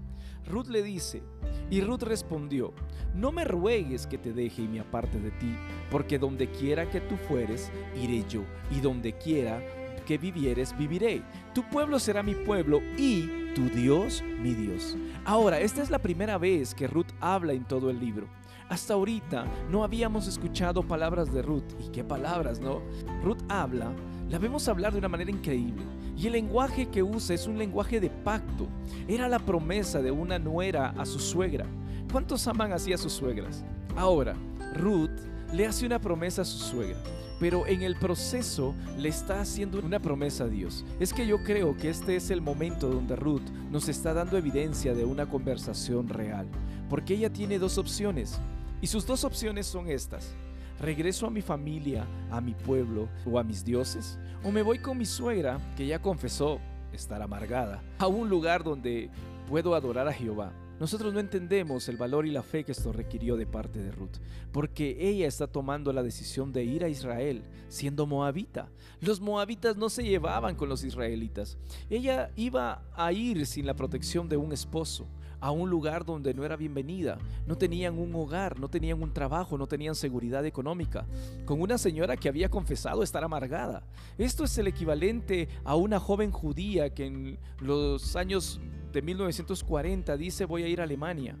Ruth 0.50 0.68
le 0.68 0.82
dice, 0.82 1.22
y 1.70 1.80
Ruth 1.80 2.02
respondió, 2.02 2.74
no 3.14 3.32
me 3.32 3.44
ruegues 3.44 4.06
que 4.06 4.18
te 4.18 4.32
deje 4.32 4.62
y 4.62 4.68
me 4.68 4.80
aparte 4.80 5.18
de 5.18 5.30
ti, 5.30 5.54
porque 5.90 6.18
donde 6.18 6.50
quiera 6.50 6.90
que 6.90 7.00
tú 7.00 7.16
fueres, 7.16 7.70
iré 7.96 8.24
yo, 8.28 8.42
y 8.70 8.80
donde 8.80 9.14
quiera 9.14 9.62
que 10.06 10.18
vivieres, 10.18 10.76
viviré. 10.76 11.22
Tu 11.54 11.62
pueblo 11.68 11.98
será 11.98 12.22
mi 12.22 12.34
pueblo 12.34 12.80
y 12.98 13.52
tu 13.54 13.68
Dios 13.68 14.22
mi 14.40 14.54
Dios. 14.54 14.96
Ahora, 15.24 15.60
esta 15.60 15.82
es 15.82 15.90
la 15.90 16.00
primera 16.00 16.36
vez 16.38 16.74
que 16.74 16.88
Ruth 16.88 17.12
habla 17.20 17.52
en 17.52 17.64
todo 17.64 17.90
el 17.90 18.00
libro. 18.00 18.26
Hasta 18.68 18.94
ahorita 18.94 19.46
no 19.70 19.84
habíamos 19.84 20.26
escuchado 20.28 20.82
palabras 20.82 21.32
de 21.32 21.42
Ruth. 21.42 21.74
¿Y 21.84 21.90
qué 21.90 22.04
palabras, 22.04 22.60
no? 22.60 22.82
Ruth 23.22 23.42
habla, 23.48 23.92
la 24.30 24.38
vemos 24.38 24.68
hablar 24.68 24.92
de 24.92 24.98
una 24.98 25.08
manera 25.08 25.30
increíble. 25.30 25.82
Y 26.16 26.26
el 26.26 26.34
lenguaje 26.34 26.88
que 26.88 27.02
usa 27.02 27.34
es 27.34 27.46
un 27.46 27.58
lenguaje 27.58 27.98
de 27.98 28.10
pacto. 28.10 28.68
Era 29.08 29.28
la 29.28 29.40
promesa 29.40 30.00
de 30.00 30.12
una 30.12 30.38
nuera 30.38 30.90
a 30.96 31.04
su 31.04 31.18
suegra. 31.18 31.66
¿Cuántos 32.12 32.46
aman 32.46 32.72
así 32.72 32.92
a 32.92 32.98
sus 32.98 33.12
suegras? 33.12 33.64
Ahora, 33.96 34.36
Ruth 34.76 35.10
le 35.52 35.66
hace 35.66 35.84
una 35.84 36.00
promesa 36.00 36.42
a 36.42 36.44
su 36.44 36.58
suegra, 36.58 36.98
pero 37.40 37.66
en 37.66 37.82
el 37.82 37.96
proceso 37.96 38.74
le 38.96 39.08
está 39.08 39.40
haciendo 39.40 39.80
una 39.80 39.98
promesa 39.98 40.44
a 40.44 40.48
Dios. 40.48 40.84
Es 41.00 41.12
que 41.12 41.26
yo 41.26 41.42
creo 41.42 41.76
que 41.76 41.90
este 41.90 42.14
es 42.14 42.30
el 42.30 42.40
momento 42.40 42.88
donde 42.88 43.16
Ruth 43.16 43.48
nos 43.70 43.88
está 43.88 44.14
dando 44.14 44.38
evidencia 44.38 44.94
de 44.94 45.04
una 45.04 45.26
conversación 45.26 46.08
real, 46.08 46.46
porque 46.88 47.14
ella 47.14 47.32
tiene 47.32 47.58
dos 47.58 47.78
opciones, 47.78 48.38
y 48.80 48.86
sus 48.86 49.06
dos 49.06 49.24
opciones 49.24 49.66
son 49.66 49.88
estas. 49.88 50.34
¿Regreso 50.80 51.26
a 51.26 51.30
mi 51.30 51.42
familia, 51.42 52.06
a 52.30 52.40
mi 52.40 52.54
pueblo 52.54 53.08
o 53.26 53.38
a 53.38 53.44
mis 53.44 53.64
dioses? 53.64 54.18
¿O 54.42 54.50
me 54.50 54.62
voy 54.62 54.78
con 54.78 54.96
mi 54.96 55.04
suegra, 55.04 55.58
que 55.76 55.86
ya 55.86 56.00
confesó 56.00 56.58
estar 56.92 57.20
amargada, 57.20 57.82
a 57.98 58.06
un 58.06 58.28
lugar 58.28 58.64
donde 58.64 59.10
puedo 59.48 59.74
adorar 59.74 60.08
a 60.08 60.12
Jehová? 60.12 60.52
nosotros 60.80 61.12
no 61.12 61.20
entendemos 61.20 61.90
el 61.90 61.98
valor 61.98 62.24
y 62.24 62.30
la 62.30 62.42
fe 62.42 62.64
que 62.64 62.72
esto 62.72 62.90
requirió 62.90 63.36
de 63.36 63.46
parte 63.46 63.80
de 63.80 63.92
Ruth, 63.92 64.16
porque 64.50 64.96
ella 64.98 65.28
está 65.28 65.46
tomando 65.46 65.92
la 65.92 66.02
decisión 66.02 66.54
de 66.54 66.64
ir 66.64 66.82
a 66.82 66.88
Israel 66.88 67.42
siendo 67.68 68.06
moabita. 68.06 68.70
Los 69.02 69.20
moabitas 69.20 69.76
no 69.76 69.90
se 69.90 70.02
llevaban 70.02 70.56
con 70.56 70.70
los 70.70 70.82
israelitas. 70.82 71.58
Ella 71.90 72.30
iba 72.34 72.82
a 72.96 73.12
ir 73.12 73.46
sin 73.46 73.66
la 73.66 73.74
protección 73.74 74.26
de 74.30 74.38
un 74.38 74.52
esposo 74.52 75.06
a 75.40 75.50
un 75.50 75.70
lugar 75.70 76.04
donde 76.04 76.34
no 76.34 76.44
era 76.44 76.56
bienvenida. 76.56 77.18
No 77.46 77.56
tenían 77.56 77.98
un 77.98 78.14
hogar, 78.14 78.58
no 78.60 78.68
tenían 78.68 79.02
un 79.02 79.12
trabajo, 79.12 79.58
no 79.58 79.66
tenían 79.66 79.94
seguridad 79.94 80.44
económica. 80.46 81.06
Con 81.44 81.60
una 81.60 81.78
señora 81.78 82.16
que 82.16 82.28
había 82.28 82.48
confesado 82.48 83.02
estar 83.02 83.24
amargada. 83.24 83.82
Esto 84.18 84.44
es 84.44 84.56
el 84.58 84.66
equivalente 84.66 85.48
a 85.64 85.76
una 85.76 85.98
joven 85.98 86.30
judía 86.30 86.92
que 86.94 87.06
en 87.06 87.38
los 87.60 88.16
años 88.16 88.60
de 88.92 89.02
1940 89.02 90.16
dice 90.16 90.44
voy 90.44 90.64
a 90.64 90.68
ir 90.68 90.80
a 90.80 90.84
Alemania 90.84 91.38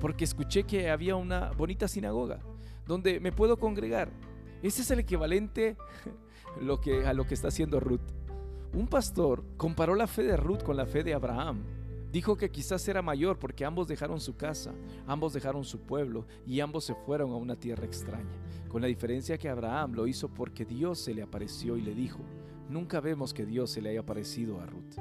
porque 0.00 0.24
escuché 0.24 0.64
que 0.64 0.90
había 0.90 1.16
una 1.16 1.50
bonita 1.52 1.88
sinagoga 1.88 2.40
donde 2.86 3.20
me 3.20 3.32
puedo 3.32 3.58
congregar. 3.58 4.10
Ese 4.62 4.82
es 4.82 4.90
el 4.90 5.00
equivalente 5.00 5.76
a 7.04 7.12
lo 7.12 7.26
que 7.26 7.34
está 7.34 7.48
haciendo 7.48 7.80
Ruth. 7.80 8.00
Un 8.72 8.86
pastor 8.86 9.42
comparó 9.56 9.94
la 9.94 10.06
fe 10.06 10.22
de 10.22 10.36
Ruth 10.36 10.62
con 10.62 10.76
la 10.76 10.86
fe 10.86 11.02
de 11.02 11.14
Abraham. 11.14 11.62
Dijo 12.16 12.34
que 12.34 12.50
quizás 12.50 12.88
era 12.88 13.02
mayor 13.02 13.38
porque 13.38 13.66
ambos 13.66 13.88
dejaron 13.88 14.22
su 14.22 14.38
casa, 14.38 14.72
ambos 15.06 15.34
dejaron 15.34 15.64
su 15.64 15.80
pueblo 15.80 16.24
y 16.46 16.60
ambos 16.60 16.84
se 16.84 16.94
fueron 16.94 17.30
a 17.32 17.36
una 17.36 17.56
tierra 17.56 17.84
extraña, 17.84 18.38
con 18.68 18.80
la 18.80 18.88
diferencia 18.88 19.36
que 19.36 19.50
Abraham 19.50 19.92
lo 19.92 20.06
hizo 20.06 20.32
porque 20.32 20.64
Dios 20.64 20.98
se 20.98 21.12
le 21.12 21.20
apareció 21.20 21.76
y 21.76 21.82
le 21.82 21.94
dijo, 21.94 22.20
nunca 22.70 23.00
vemos 23.00 23.34
que 23.34 23.44
Dios 23.44 23.70
se 23.70 23.82
le 23.82 23.90
haya 23.90 24.00
aparecido 24.00 24.62
a 24.62 24.64
Ruth. 24.64 24.94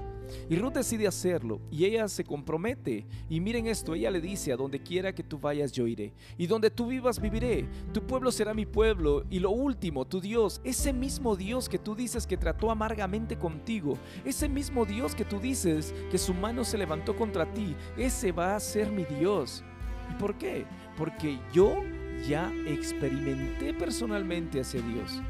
Y 0.49 0.55
Ruth 0.55 0.73
decide 0.73 1.07
hacerlo 1.07 1.59
y 1.71 1.85
ella 1.85 2.07
se 2.07 2.23
compromete. 2.23 3.05
Y 3.29 3.39
miren 3.39 3.67
esto, 3.67 3.95
ella 3.95 4.11
le 4.11 4.21
dice, 4.21 4.51
a 4.51 4.57
donde 4.57 4.79
quiera 4.79 5.13
que 5.13 5.23
tú 5.23 5.39
vayas 5.39 5.71
yo 5.71 5.87
iré. 5.87 6.13
Y 6.37 6.47
donde 6.47 6.69
tú 6.69 6.87
vivas 6.87 7.19
viviré. 7.19 7.67
Tu 7.93 8.01
pueblo 8.01 8.31
será 8.31 8.53
mi 8.53 8.65
pueblo. 8.65 9.23
Y 9.29 9.39
lo 9.39 9.51
último, 9.51 10.05
tu 10.05 10.21
Dios, 10.21 10.61
ese 10.63 10.93
mismo 10.93 11.35
Dios 11.35 11.69
que 11.69 11.79
tú 11.79 11.95
dices 11.95 12.27
que 12.27 12.37
trató 12.37 12.71
amargamente 12.71 13.37
contigo, 13.37 13.97
ese 14.23 14.49
mismo 14.49 14.85
Dios 14.85 15.15
que 15.15 15.25
tú 15.25 15.39
dices 15.39 15.93
que 16.11 16.17
su 16.17 16.33
mano 16.33 16.63
se 16.63 16.77
levantó 16.77 17.15
contra 17.15 17.51
ti, 17.53 17.75
ese 17.97 18.31
va 18.31 18.55
a 18.55 18.59
ser 18.59 18.91
mi 18.91 19.05
Dios. 19.05 19.63
¿Y 20.11 20.19
por 20.19 20.37
qué? 20.37 20.65
Porque 20.97 21.39
yo 21.53 21.83
ya 22.27 22.51
experimenté 22.67 23.73
personalmente 23.73 24.59
a 24.59 24.61
ese 24.61 24.81
Dios, 24.81 25.21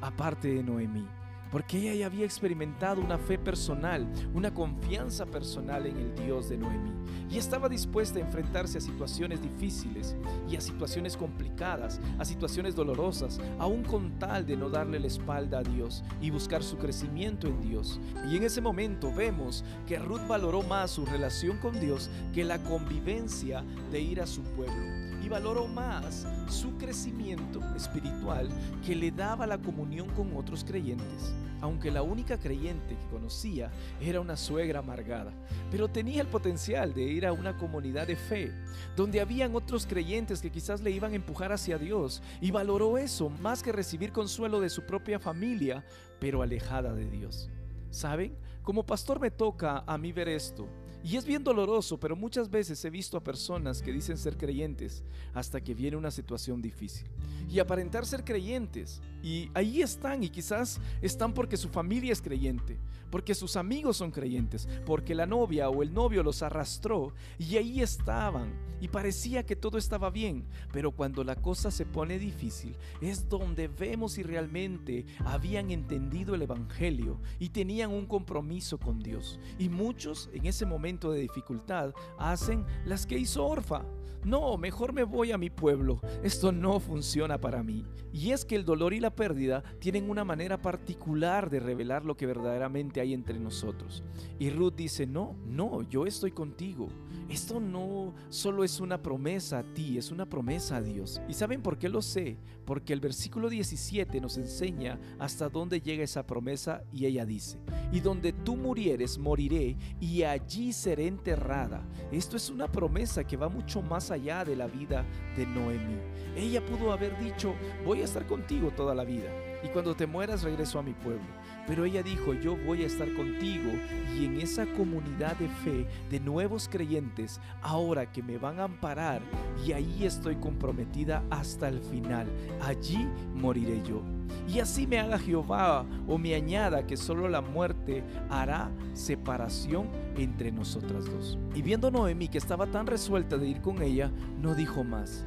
aparte 0.00 0.48
de 0.48 0.62
Noemí 0.62 1.06
porque 1.54 1.78
ella 1.78 1.94
ya 1.94 2.06
había 2.06 2.24
experimentado 2.24 3.00
una 3.00 3.16
fe 3.16 3.38
personal, 3.38 4.08
una 4.34 4.52
confianza 4.52 5.24
personal 5.24 5.86
en 5.86 5.96
el 5.96 6.12
Dios 6.16 6.48
de 6.48 6.58
Noemí, 6.58 6.90
y 7.30 7.38
estaba 7.38 7.68
dispuesta 7.68 8.18
a 8.18 8.22
enfrentarse 8.22 8.78
a 8.78 8.80
situaciones 8.80 9.40
difíciles 9.40 10.16
y 10.50 10.56
a 10.56 10.60
situaciones 10.60 11.16
complicadas, 11.16 12.00
a 12.18 12.24
situaciones 12.24 12.74
dolorosas, 12.74 13.38
aún 13.60 13.84
con 13.84 14.18
tal 14.18 14.44
de 14.44 14.56
no 14.56 14.68
darle 14.68 14.98
la 14.98 15.06
espalda 15.06 15.60
a 15.60 15.62
Dios 15.62 16.02
y 16.20 16.30
buscar 16.30 16.64
su 16.64 16.76
crecimiento 16.76 17.46
en 17.46 17.60
Dios. 17.60 18.00
Y 18.28 18.36
en 18.36 18.42
ese 18.42 18.60
momento 18.60 19.12
vemos 19.14 19.64
que 19.86 20.00
Ruth 20.00 20.26
valoró 20.26 20.64
más 20.64 20.90
su 20.90 21.06
relación 21.06 21.58
con 21.58 21.78
Dios 21.78 22.10
que 22.34 22.42
la 22.42 22.58
convivencia 22.64 23.62
de 23.92 24.00
ir 24.00 24.20
a 24.20 24.26
su 24.26 24.42
pueblo 24.42 25.03
y 25.24 25.28
valoró 25.28 25.66
más 25.66 26.26
su 26.48 26.76
crecimiento 26.76 27.60
espiritual 27.74 28.48
que 28.84 28.94
le 28.94 29.10
daba 29.10 29.46
la 29.46 29.56
comunión 29.56 30.08
con 30.10 30.36
otros 30.36 30.62
creyentes, 30.64 31.32
aunque 31.62 31.90
la 31.90 32.02
única 32.02 32.38
creyente 32.38 32.94
que 32.94 33.08
conocía 33.08 33.70
era 34.02 34.20
una 34.20 34.36
suegra 34.36 34.80
amargada, 34.80 35.32
pero 35.70 35.88
tenía 35.88 36.20
el 36.20 36.28
potencial 36.28 36.92
de 36.92 37.04
ir 37.04 37.26
a 37.26 37.32
una 37.32 37.56
comunidad 37.56 38.06
de 38.06 38.16
fe, 38.16 38.52
donde 38.96 39.20
habían 39.20 39.56
otros 39.56 39.86
creyentes 39.86 40.42
que 40.42 40.50
quizás 40.50 40.82
le 40.82 40.90
iban 40.90 41.12
a 41.12 41.16
empujar 41.16 41.52
hacia 41.52 41.78
Dios, 41.78 42.22
y 42.42 42.50
valoró 42.50 42.98
eso 42.98 43.30
más 43.30 43.62
que 43.62 43.72
recibir 43.72 44.12
consuelo 44.12 44.60
de 44.60 44.68
su 44.68 44.82
propia 44.82 45.18
familia, 45.18 45.86
pero 46.20 46.42
alejada 46.42 46.92
de 46.92 47.08
Dios. 47.08 47.48
¿Saben? 47.90 48.36
Como 48.62 48.84
pastor 48.84 49.20
me 49.20 49.30
toca 49.30 49.84
a 49.86 49.96
mí 49.96 50.12
ver 50.12 50.28
esto 50.28 50.68
y 51.04 51.18
es 51.18 51.26
bien 51.26 51.44
doloroso, 51.44 52.00
pero 52.00 52.16
muchas 52.16 52.50
veces 52.50 52.82
he 52.82 52.88
visto 52.88 53.18
a 53.18 53.22
personas 53.22 53.82
que 53.82 53.92
dicen 53.92 54.16
ser 54.16 54.38
creyentes 54.38 55.04
hasta 55.34 55.60
que 55.60 55.74
viene 55.74 55.98
una 55.98 56.10
situación 56.10 56.62
difícil. 56.62 57.06
Y 57.50 57.58
aparentar 57.58 58.06
ser 58.06 58.24
creyentes. 58.24 59.02
Y 59.24 59.50
ahí 59.54 59.80
están 59.80 60.22
y 60.22 60.28
quizás 60.28 60.78
están 61.00 61.32
porque 61.32 61.56
su 61.56 61.70
familia 61.70 62.12
es 62.12 62.20
creyente, 62.20 62.76
porque 63.10 63.34
sus 63.34 63.56
amigos 63.56 63.96
son 63.96 64.10
creyentes, 64.10 64.68
porque 64.84 65.14
la 65.14 65.24
novia 65.24 65.70
o 65.70 65.82
el 65.82 65.94
novio 65.94 66.22
los 66.22 66.42
arrastró 66.42 67.14
y 67.38 67.56
ahí 67.56 67.80
estaban. 67.80 68.52
Y 68.82 68.88
parecía 68.88 69.46
que 69.46 69.56
todo 69.56 69.78
estaba 69.78 70.10
bien, 70.10 70.44
pero 70.74 70.90
cuando 70.90 71.24
la 71.24 71.36
cosa 71.36 71.70
se 71.70 71.86
pone 71.86 72.18
difícil 72.18 72.76
es 73.00 73.26
donde 73.26 73.66
vemos 73.66 74.12
si 74.12 74.22
realmente 74.22 75.06
habían 75.24 75.70
entendido 75.70 76.34
el 76.34 76.42
Evangelio 76.42 77.18
y 77.38 77.48
tenían 77.48 77.92
un 77.92 78.04
compromiso 78.04 78.78
con 78.78 79.00
Dios. 79.00 79.40
Y 79.58 79.70
muchos 79.70 80.28
en 80.34 80.44
ese 80.44 80.66
momento 80.66 81.10
de 81.10 81.20
dificultad 81.20 81.94
hacen 82.18 82.66
las 82.84 83.06
que 83.06 83.16
hizo 83.16 83.46
Orfa. 83.46 83.86
No, 84.24 84.56
mejor 84.56 84.94
me 84.94 85.04
voy 85.04 85.32
a 85.32 85.38
mi 85.38 85.50
pueblo. 85.50 86.00
Esto 86.22 86.50
no 86.50 86.80
funciona 86.80 87.38
para 87.38 87.62
mí. 87.62 87.84
Y 88.12 88.30
es 88.30 88.44
que 88.44 88.56
el 88.56 88.64
dolor 88.64 88.94
y 88.94 89.00
la 89.00 89.13
pérdida 89.14 89.62
tienen 89.78 90.10
una 90.10 90.24
manera 90.24 90.60
particular 90.60 91.50
de 91.50 91.60
revelar 91.60 92.04
lo 92.04 92.16
que 92.16 92.26
verdaderamente 92.26 93.00
hay 93.00 93.14
entre 93.14 93.38
nosotros. 93.38 94.02
Y 94.38 94.50
Ruth 94.50 94.74
dice, 94.76 95.06
no, 95.06 95.36
no, 95.46 95.82
yo 95.82 96.06
estoy 96.06 96.32
contigo. 96.32 96.88
Esto 97.28 97.58
no 97.58 98.14
solo 98.28 98.64
es 98.64 98.80
una 98.80 99.00
promesa 99.02 99.60
a 99.60 99.62
ti, 99.62 99.96
es 99.96 100.10
una 100.10 100.26
promesa 100.26 100.76
a 100.76 100.82
Dios. 100.82 101.20
¿Y 101.28 101.32
saben 101.34 101.62
por 101.62 101.78
qué 101.78 101.88
lo 101.88 102.02
sé? 102.02 102.36
Porque 102.66 102.92
el 102.92 103.00
versículo 103.00 103.48
17 103.48 104.20
nos 104.20 104.36
enseña 104.36 104.98
hasta 105.18 105.48
dónde 105.48 105.80
llega 105.80 106.04
esa 106.04 106.26
promesa 106.26 106.82
y 106.92 107.06
ella 107.06 107.24
dice, 107.24 107.58
y 107.92 108.00
donde 108.00 108.32
tú 108.32 108.56
murieres, 108.56 109.18
moriré 109.18 109.76
y 110.00 110.22
allí 110.22 110.72
seré 110.72 111.06
enterrada. 111.06 111.86
Esto 112.12 112.36
es 112.36 112.50
una 112.50 112.70
promesa 112.70 113.24
que 113.24 113.36
va 113.36 113.48
mucho 113.48 113.80
más 113.80 114.10
allá 114.10 114.44
de 114.44 114.56
la 114.56 114.66
vida 114.66 115.04
de 115.36 115.46
Noemí. 115.46 115.98
Ella 116.36 116.64
pudo 116.64 116.92
haber 116.92 117.18
dicho, 117.18 117.54
voy 117.84 118.00
a 118.00 118.04
estar 118.04 118.26
contigo 118.26 118.70
toda 118.70 118.94
la 118.94 119.03
vida 119.04 119.30
y 119.64 119.68
cuando 119.68 119.94
te 119.94 120.06
mueras 120.06 120.42
regreso 120.42 120.78
a 120.78 120.82
mi 120.82 120.92
pueblo. 120.92 121.24
Pero 121.66 121.86
ella 121.86 122.02
dijo, 122.02 122.34
yo 122.34 122.56
voy 122.66 122.82
a 122.82 122.86
estar 122.86 123.10
contigo 123.14 123.70
y 124.14 124.26
en 124.26 124.40
esa 124.40 124.66
comunidad 124.66 125.36
de 125.36 125.48
fe 125.48 125.86
de 126.10 126.20
nuevos 126.20 126.68
creyentes, 126.68 127.40
ahora 127.62 128.10
que 128.10 128.22
me 128.22 128.36
van 128.36 128.60
a 128.60 128.64
amparar 128.64 129.22
y 129.64 129.72
ahí 129.72 130.04
estoy 130.04 130.36
comprometida 130.36 131.22
hasta 131.30 131.68
el 131.68 131.80
final, 131.80 132.26
allí 132.60 133.08
moriré 133.34 133.82
yo. 133.82 134.02
Y 134.46 134.60
así 134.60 134.86
me 134.86 134.98
haga 134.98 135.18
Jehová 135.18 135.86
o 136.06 136.18
me 136.18 136.34
añada 136.34 136.86
que 136.86 136.98
solo 136.98 137.28
la 137.28 137.40
muerte 137.40 138.04
hará 138.28 138.70
separación 138.92 139.88
entre 140.16 140.52
nosotras 140.52 141.06
dos. 141.06 141.38
Y 141.54 141.62
viendo 141.62 141.90
Noemi 141.90 142.28
que 142.28 142.38
estaba 142.38 142.66
tan 142.66 142.86
resuelta 142.86 143.38
de 143.38 143.48
ir 143.48 143.62
con 143.62 143.80
ella, 143.82 144.10
no 144.42 144.54
dijo 144.54 144.84
más. 144.84 145.24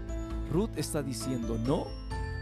Ruth 0.52 0.70
está 0.78 1.02
diciendo, 1.02 1.58
no, 1.58 1.88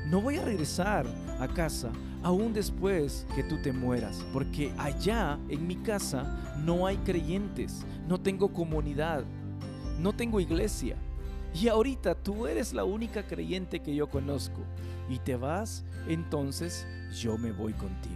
no 0.08 0.22
voy 0.22 0.38
a 0.38 0.46
regresar 0.46 1.08
a 1.40 1.48
casa 1.48 1.92
aún 2.22 2.54
después 2.54 3.26
que 3.36 3.44
tú 3.44 3.62
te 3.62 3.72
mueras, 3.72 4.26
porque 4.34 4.74
allá 4.78 5.40
en 5.50 5.68
mi 5.68 5.76
casa 5.78 6.56
no 6.64 6.88
hay 6.88 6.98
creyentes, 6.98 7.86
no 8.08 8.20
tengo 8.20 8.52
comunidad, 8.52 9.24
no 10.00 10.14
tengo 10.14 10.40
iglesia. 10.40 10.98
Y 11.54 11.68
ahorita 11.68 12.16
tú 12.16 12.48
eres 12.48 12.74
la 12.74 12.84
única 12.84 13.26
creyente 13.26 13.80
que 13.80 13.96
yo 13.96 14.10
conozco. 14.10 14.62
Y 15.10 15.20
te 15.20 15.36
vas, 15.36 15.86
entonces 16.08 16.86
yo 17.16 17.38
me 17.38 17.52
voy 17.52 17.74
contigo. 17.74 18.16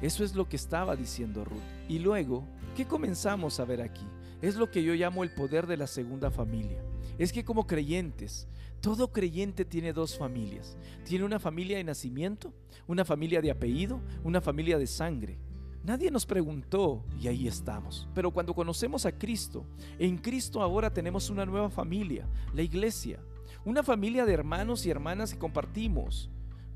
Eso 0.00 0.24
es 0.24 0.34
lo 0.34 0.48
que 0.48 0.56
estaba 0.56 0.96
diciendo 0.96 1.44
Ruth. 1.44 1.60
Y 1.88 1.98
luego, 2.00 2.44
¿qué 2.74 2.86
comenzamos 2.86 3.60
a 3.60 3.64
ver 3.64 3.82
aquí? 3.82 4.06
Es 4.40 4.56
lo 4.56 4.70
que 4.70 4.82
yo 4.82 4.94
llamo 4.94 5.22
el 5.22 5.30
poder 5.30 5.66
de 5.66 5.76
la 5.76 5.86
segunda 5.86 6.30
familia. 6.30 6.82
Es 7.18 7.32
que 7.32 7.44
como 7.44 7.66
creyentes, 7.66 8.48
todo 8.82 9.12
creyente 9.12 9.64
tiene 9.64 9.92
dos 9.92 10.18
familias. 10.18 10.76
Tiene 11.04 11.24
una 11.24 11.38
familia 11.38 11.76
de 11.78 11.84
nacimiento, 11.84 12.52
una 12.88 13.04
familia 13.04 13.40
de 13.40 13.50
apellido, 13.50 14.00
una 14.24 14.40
familia 14.40 14.76
de 14.76 14.88
sangre. 14.88 15.38
Nadie 15.84 16.10
nos 16.10 16.26
preguntó 16.26 17.04
y 17.18 17.28
ahí 17.28 17.46
estamos. 17.46 18.08
Pero 18.12 18.32
cuando 18.32 18.54
conocemos 18.54 19.06
a 19.06 19.12
Cristo, 19.12 19.64
en 20.00 20.18
Cristo 20.18 20.60
ahora 20.60 20.92
tenemos 20.92 21.30
una 21.30 21.46
nueva 21.46 21.70
familia, 21.70 22.28
la 22.52 22.62
iglesia. 22.62 23.20
Una 23.64 23.84
familia 23.84 24.26
de 24.26 24.32
hermanos 24.32 24.84
y 24.84 24.90
hermanas 24.90 25.32
que 25.32 25.38
compartimos 25.38 26.28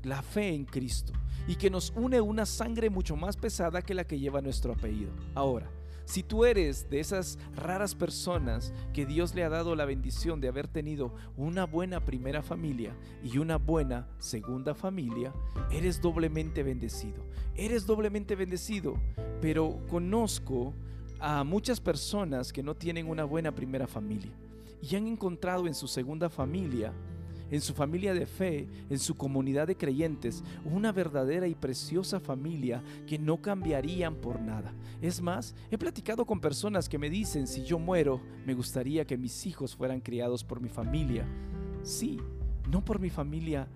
la 0.03 0.21
fe 0.21 0.53
en 0.53 0.63
Cristo 0.63 1.11
y 1.45 1.55
que 1.55 1.69
nos 1.69 1.91
une 1.95 2.21
una 2.21 2.45
sangre 2.45 2.89
mucho 2.89 3.17
más 3.17 3.35
pesada 3.35 3.81
que 3.81 3.93
la 3.93 4.05
que 4.05 4.17
lleva 4.17 4.41
nuestro 4.41 4.71
apellido. 4.71 5.11
Ahora, 5.35 5.69
si 6.07 6.23
tú 6.23 6.45
eres 6.45 6.89
de 6.89 7.01
esas 7.01 7.37
raras 7.53 7.93
personas 7.93 8.73
que 8.93 9.05
Dios 9.05 9.35
le 9.35 9.43
ha 9.43 9.49
dado 9.49 9.75
la 9.75 9.83
bendición 9.83 10.39
de 10.39 10.47
haber 10.47 10.69
tenido 10.69 11.13
una 11.35 11.65
buena 11.65 12.05
primera 12.05 12.41
familia 12.41 12.95
y 13.21 13.39
una 13.39 13.57
buena 13.57 14.07
segunda 14.17 14.73
familia, 14.73 15.33
eres 15.69 15.99
doblemente 15.99 16.63
bendecido. 16.63 17.25
Eres 17.55 17.85
doblemente 17.85 18.37
bendecido, 18.37 18.97
pero 19.41 19.81
conozco 19.89 20.73
a 21.19 21.43
muchas 21.43 21.81
personas 21.81 22.53
que 22.53 22.63
no 22.63 22.73
tienen 22.73 23.09
una 23.09 23.25
buena 23.25 23.53
primera 23.53 23.85
familia 23.85 24.31
y 24.81 24.95
han 24.95 25.07
encontrado 25.07 25.67
en 25.67 25.75
su 25.75 25.89
segunda 25.89 26.29
familia 26.29 26.93
en 27.51 27.61
su 27.61 27.73
familia 27.73 28.13
de 28.13 28.25
fe, 28.25 28.67
en 28.89 28.99
su 28.99 29.15
comunidad 29.15 29.67
de 29.67 29.77
creyentes, 29.77 30.43
una 30.65 30.91
verdadera 30.91 31.47
y 31.47 31.55
preciosa 31.55 32.19
familia 32.19 32.83
que 33.05 33.17
no 33.17 33.41
cambiarían 33.41 34.15
por 34.15 34.41
nada. 34.41 34.73
Es 35.01 35.21
más, 35.21 35.55
he 35.71 35.77
platicado 35.77 36.25
con 36.25 36.39
personas 36.39 36.89
que 36.89 36.97
me 36.97 37.09
dicen, 37.09 37.47
si 37.47 37.63
yo 37.63 37.79
muero, 37.79 38.21
me 38.45 38.53
gustaría 38.53 39.05
que 39.05 39.17
mis 39.17 39.45
hijos 39.45 39.75
fueran 39.75 40.01
criados 40.01 40.43
por 40.43 40.61
mi 40.61 40.69
familia. 40.69 41.25
Sí, 41.83 42.19
no 42.69 42.83
por 42.83 42.99
mi 42.99 43.09
familia, 43.09 43.67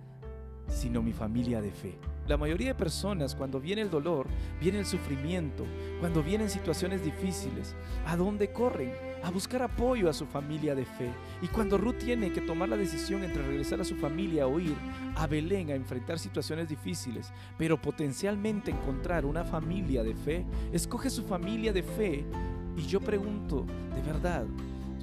sino 0.67 1.01
mi 1.01 1.13
familia 1.13 1.61
de 1.61 1.71
fe. 1.71 1.97
La 2.27 2.37
mayoría 2.37 2.69
de 2.69 2.75
personas, 2.75 3.35
cuando 3.35 3.59
viene 3.59 3.81
el 3.81 3.89
dolor, 3.89 4.27
viene 4.61 4.79
el 4.79 4.85
sufrimiento, 4.85 5.65
cuando 5.99 6.23
vienen 6.23 6.49
situaciones 6.49 7.03
difíciles, 7.03 7.75
¿a 8.05 8.15
dónde 8.15 8.53
corren? 8.53 8.93
A 9.23 9.31
buscar 9.31 9.63
apoyo 9.63 10.09
a 10.09 10.13
su 10.13 10.25
familia 10.25 10.73
de 10.75 10.85
fe. 10.85 11.11
Y 11.41 11.47
cuando 11.47 11.77
Ruth 11.77 11.97
tiene 11.97 12.31
que 12.31 12.41
tomar 12.41 12.69
la 12.69 12.77
decisión 12.77 13.23
entre 13.23 13.45
regresar 13.45 13.81
a 13.81 13.83
su 13.83 13.95
familia 13.95 14.47
o 14.47 14.59
ir 14.59 14.75
a 15.15 15.27
Belén 15.27 15.71
a 15.71 15.75
enfrentar 15.75 16.19
situaciones 16.19 16.69
difíciles, 16.69 17.33
pero 17.57 17.81
potencialmente 17.81 18.71
encontrar 18.71 19.25
una 19.25 19.43
familia 19.43 20.03
de 20.03 20.15
fe, 20.15 20.45
escoge 20.71 21.09
su 21.09 21.23
familia 21.23 21.73
de 21.73 21.83
fe. 21.83 22.23
Y 22.77 22.83
yo 22.83 23.01
pregunto, 23.01 23.65
de 23.95 24.01
verdad, 24.03 24.45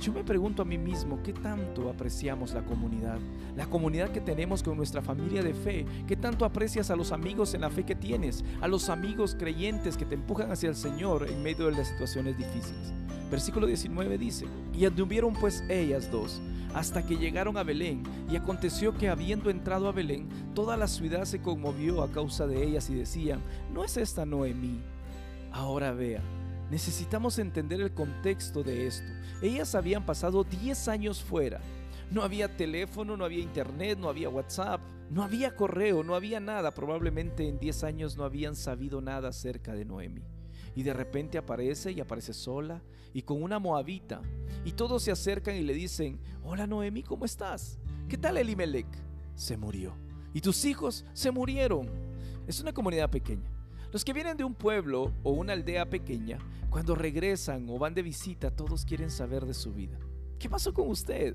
yo 0.00 0.12
me 0.12 0.24
pregunto 0.24 0.62
a 0.62 0.64
mí 0.64 0.78
mismo, 0.78 1.20
¿qué 1.22 1.32
tanto 1.32 1.88
apreciamos 1.90 2.52
la 2.52 2.64
comunidad? 2.64 3.18
La 3.56 3.66
comunidad 3.66 4.10
que 4.10 4.20
tenemos 4.20 4.62
con 4.62 4.76
nuestra 4.76 5.02
familia 5.02 5.42
de 5.42 5.54
fe. 5.54 5.84
¿Qué 6.06 6.16
tanto 6.16 6.44
aprecias 6.44 6.90
a 6.90 6.96
los 6.96 7.12
amigos 7.12 7.54
en 7.54 7.62
la 7.62 7.70
fe 7.70 7.84
que 7.84 7.94
tienes? 7.94 8.44
A 8.60 8.68
los 8.68 8.88
amigos 8.88 9.36
creyentes 9.38 9.96
que 9.96 10.04
te 10.04 10.14
empujan 10.14 10.50
hacia 10.52 10.68
el 10.68 10.76
Señor 10.76 11.28
en 11.28 11.42
medio 11.42 11.66
de 11.66 11.72
las 11.72 11.88
situaciones 11.88 12.36
difíciles. 12.36 12.92
Versículo 13.30 13.66
19 13.66 14.18
dice, 14.18 14.46
y 14.72 14.84
anduvieron 14.84 15.34
pues 15.34 15.62
ellas 15.68 16.10
dos 16.10 16.40
hasta 16.74 17.04
que 17.04 17.16
llegaron 17.16 17.56
a 17.56 17.62
Belén, 17.62 18.02
y 18.30 18.36
aconteció 18.36 18.96
que 18.96 19.08
habiendo 19.08 19.50
entrado 19.50 19.88
a 19.88 19.92
Belén, 19.92 20.28
toda 20.54 20.76
la 20.76 20.86
ciudad 20.86 21.24
se 21.24 21.40
conmovió 21.40 22.02
a 22.02 22.12
causa 22.12 22.46
de 22.46 22.62
ellas 22.62 22.90
y 22.90 22.94
decían, 22.94 23.40
¿no 23.72 23.84
es 23.84 23.96
esta 23.96 24.26
Noemí? 24.26 24.78
Ahora 25.50 25.92
vea, 25.92 26.22
necesitamos 26.70 27.38
entender 27.38 27.80
el 27.80 27.92
contexto 27.92 28.62
de 28.62 28.86
esto. 28.86 29.08
Ellas 29.42 29.74
habían 29.74 30.04
pasado 30.04 30.44
10 30.44 30.88
años 30.88 31.22
fuera. 31.22 31.60
No 32.10 32.22
había 32.22 32.56
teléfono, 32.56 33.16
no 33.16 33.24
había 33.24 33.40
internet, 33.40 33.98
no 33.98 34.08
había 34.08 34.28
WhatsApp, 34.28 34.80
no 35.10 35.22
había 35.22 35.54
correo, 35.56 36.02
no 36.02 36.14
había 36.14 36.40
nada. 36.40 36.72
Probablemente 36.72 37.48
en 37.48 37.58
10 37.58 37.84
años 37.84 38.16
no 38.16 38.24
habían 38.24 38.56
sabido 38.56 39.00
nada 39.00 39.28
acerca 39.28 39.74
de 39.74 39.84
Noemi. 39.84 40.22
Y 40.74 40.82
de 40.82 40.92
repente 40.92 41.38
aparece 41.38 41.92
y 41.92 42.00
aparece 42.00 42.32
sola 42.32 42.82
y 43.12 43.22
con 43.22 43.42
una 43.42 43.58
moabita. 43.58 44.22
Y 44.64 44.72
todos 44.72 45.02
se 45.02 45.10
acercan 45.10 45.56
y 45.56 45.62
le 45.62 45.74
dicen, 45.74 46.20
hola 46.42 46.66
Noemi, 46.66 47.02
¿cómo 47.02 47.24
estás? 47.24 47.78
¿Qué 48.08 48.16
tal 48.16 48.36
Elimelech? 48.36 48.86
Se 49.34 49.56
murió. 49.56 49.94
Y 50.32 50.40
tus 50.40 50.64
hijos 50.64 51.04
se 51.12 51.30
murieron. 51.30 51.88
Es 52.46 52.60
una 52.60 52.72
comunidad 52.72 53.10
pequeña. 53.10 53.50
Los 53.92 54.04
que 54.04 54.12
vienen 54.12 54.36
de 54.36 54.44
un 54.44 54.54
pueblo 54.54 55.12
o 55.22 55.32
una 55.32 55.54
aldea 55.54 55.88
pequeña, 55.88 56.38
cuando 56.70 56.94
regresan 56.94 57.66
o 57.70 57.78
van 57.78 57.94
de 57.94 58.02
visita, 58.02 58.50
todos 58.50 58.84
quieren 58.84 59.10
saber 59.10 59.46
de 59.46 59.54
su 59.54 59.72
vida. 59.72 59.98
¿Qué 60.38 60.48
pasó 60.48 60.72
con 60.74 60.88
usted? 60.88 61.34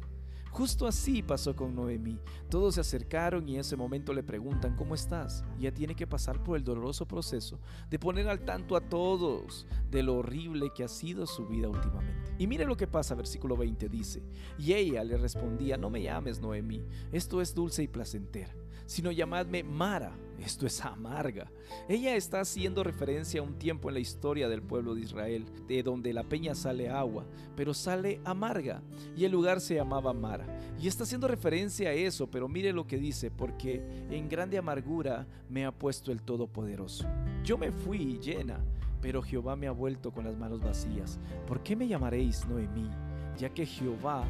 Justo 0.51 0.85
así 0.85 1.23
pasó 1.23 1.55
con 1.55 1.73
Noemí. 1.73 2.19
Todos 2.47 2.75
se 2.75 2.81
acercaron 2.81 3.49
y 3.49 3.55
en 3.55 3.61
ese 3.61 3.75
momento 3.75 4.13
le 4.13 4.21
preguntan, 4.21 4.75
¿cómo 4.75 4.93
estás? 4.93 5.43
Y 5.57 5.61
ella 5.61 5.73
tiene 5.73 5.95
que 5.95 6.05
pasar 6.05 6.43
por 6.43 6.55
el 6.55 6.63
doloroso 6.63 7.07
proceso 7.07 7.59
de 7.89 7.97
poner 7.97 8.29
al 8.29 8.45
tanto 8.45 8.75
a 8.75 8.81
todos 8.81 9.65
de 9.89 10.03
lo 10.03 10.17
horrible 10.17 10.71
que 10.75 10.83
ha 10.83 10.87
sido 10.87 11.25
su 11.25 11.47
vida 11.47 11.67
últimamente. 11.67 12.35
Y 12.37 12.45
mire 12.45 12.65
lo 12.65 12.77
que 12.77 12.85
pasa, 12.85 13.15
versículo 13.15 13.57
20 13.57 13.89
dice, 13.89 14.21
y 14.59 14.73
ella 14.73 15.03
le 15.03 15.17
respondía, 15.17 15.75
no 15.75 15.89
me 15.89 16.03
llames 16.03 16.39
Noemí, 16.39 16.83
esto 17.11 17.41
es 17.41 17.55
dulce 17.55 17.81
y 17.81 17.87
placentera 17.87 18.53
sino 18.85 19.11
llamadme 19.11 19.63
Mara. 19.63 20.15
Esto 20.43 20.65
es 20.65 20.81
amarga. 20.81 21.49
Ella 21.87 22.15
está 22.15 22.41
haciendo 22.41 22.83
referencia 22.83 23.39
a 23.39 23.43
un 23.43 23.57
tiempo 23.57 23.87
en 23.87 23.93
la 23.93 24.01
historia 24.01 24.49
del 24.49 24.61
pueblo 24.61 24.93
de 24.93 25.01
Israel, 25.01 25.45
de 25.67 25.81
donde 25.83 26.11
la 26.11 26.23
peña 26.23 26.53
sale 26.53 26.89
agua, 26.89 27.25
pero 27.55 27.73
sale 27.73 28.19
amarga, 28.25 28.81
y 29.15 29.23
el 29.23 29.31
lugar 29.31 29.61
se 29.61 29.75
llamaba 29.75 30.11
Mara. 30.11 30.45
Y 30.81 30.87
está 30.87 31.03
haciendo 31.03 31.29
referencia 31.29 31.89
a 31.89 31.93
eso, 31.93 32.29
pero 32.29 32.49
mire 32.49 32.73
lo 32.73 32.85
que 32.85 32.97
dice, 32.97 33.31
porque 33.31 33.81
en 34.09 34.27
grande 34.27 34.57
amargura 34.57 35.27
me 35.49 35.65
ha 35.65 35.71
puesto 35.71 36.11
el 36.11 36.21
Todopoderoso. 36.21 37.07
Yo 37.45 37.57
me 37.57 37.71
fui 37.71 38.19
llena, 38.19 38.59
pero 39.01 39.21
Jehová 39.21 39.55
me 39.55 39.67
ha 39.67 39.71
vuelto 39.71 40.11
con 40.11 40.25
las 40.25 40.37
manos 40.37 40.59
vacías. 40.61 41.19
¿Por 41.47 41.63
qué 41.63 41.77
me 41.77 41.87
llamaréis 41.87 42.45
Noemí? 42.47 42.89
Ya 43.37 43.49
que 43.49 43.65
Jehová 43.65 44.25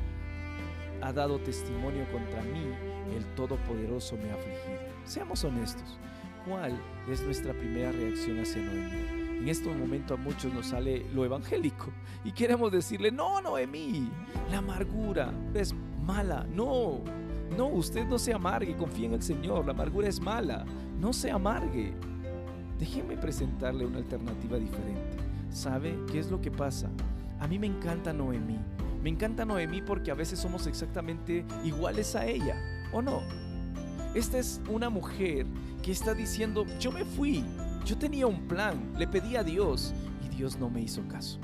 ha 1.02 1.12
dado 1.12 1.40
testimonio 1.40 2.06
contra 2.12 2.44
mí, 2.44 2.64
el 3.16 3.26
Todopoderoso 3.36 4.16
me 4.16 4.32
ha 4.32 4.36
afligido. 4.36 4.80
Seamos 5.06 5.44
honestos, 5.44 6.00
¿cuál 6.46 6.80
es 7.10 7.22
nuestra 7.22 7.54
primera 7.54 7.92
reacción 7.92 8.40
hacia 8.40 8.62
Noemí? 8.62 9.40
En 9.40 9.50
este 9.50 9.70
momento 9.70 10.14
a 10.14 10.18
muchos 10.18 10.54
nos 10.54 10.68
sale 10.68 11.06
lo 11.14 11.26
evangélico 11.26 11.92
y 12.24 12.32
queremos 12.32 12.72
decirle, 12.72 13.12
no, 13.12 13.42
Noemí, 13.42 14.10
la 14.50 14.60
amargura 14.60 15.34
es 15.54 15.74
mala, 16.06 16.46
no, 16.54 17.02
no, 17.58 17.68
usted 17.68 18.06
no 18.06 18.18
se 18.18 18.34
amargue, 18.34 18.76
confía 18.78 19.08
en 19.08 19.14
el 19.14 19.22
Señor, 19.22 19.66
la 19.66 19.72
amargura 19.72 20.08
es 20.08 20.20
mala, 20.20 20.66
no 21.00 21.12
se 21.14 21.32
amargue. 21.32 21.94
Déjeme 22.80 23.18
presentarle 23.18 23.86
una 23.86 24.00
alternativa 24.00 24.58
diferente. 24.58 25.18
¿Sabe 25.50 25.98
qué 26.12 26.20
es 26.20 26.32
lo 26.32 26.42
que 26.42 26.52
pasa? 26.52 26.90
A 27.40 27.48
mí 27.48 27.60
me 27.60 27.68
encanta 27.68 28.14
Noemí 28.14 28.60
me 29.04 29.10
encanta 29.10 29.44
Noemí 29.44 29.82
porque 29.82 30.12
a 30.12 30.14
veces 30.14 30.40
somos 30.40 30.66
exactamente 30.66 31.46
iguales 31.66 32.16
a 32.16 32.26
ella, 32.26 32.56
¿o 32.94 33.02
no? 33.02 33.22
Esta 34.14 34.38
es 34.38 34.62
una 34.70 34.90
mujer 34.90 35.48
que 35.82 35.92
está 35.92 36.14
diciendo, 36.14 36.66
yo 36.80 36.92
me 36.92 37.04
fui, 37.04 37.44
yo 37.84 37.98
tenía 37.98 38.28
un 38.28 38.48
plan, 38.48 38.94
le 38.98 39.08
pedí 39.08 39.36
a 39.36 39.44
Dios 39.44 39.92
y 40.24 40.30
Dios 40.36 40.58
no 40.60 40.70
me 40.70 40.82
hizo 40.82 41.02
caso. 41.08 41.40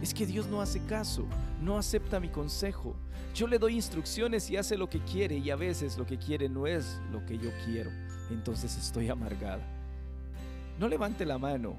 Es 0.00 0.14
que 0.14 0.24
Dios 0.24 0.46
no 0.46 0.60
hace 0.60 0.80
caso, 0.86 1.26
no 1.60 1.78
acepta 1.78 2.20
mi 2.20 2.28
consejo. 2.28 2.94
Yo 3.34 3.48
le 3.48 3.58
doy 3.58 3.74
instrucciones 3.74 4.50
y 4.50 4.56
hace 4.56 4.76
lo 4.76 4.88
que 4.88 5.00
quiere 5.00 5.36
y 5.36 5.50
a 5.50 5.56
veces 5.56 5.98
lo 5.98 6.06
que 6.06 6.18
quiere 6.18 6.48
no 6.48 6.66
es 6.66 7.00
lo 7.10 7.24
que 7.26 7.38
yo 7.38 7.50
quiero. 7.64 7.90
Entonces 8.30 8.76
estoy 8.76 9.08
amargada. 9.08 9.62
No 10.78 10.88
levante 10.88 11.26
la 11.26 11.38
mano, 11.38 11.76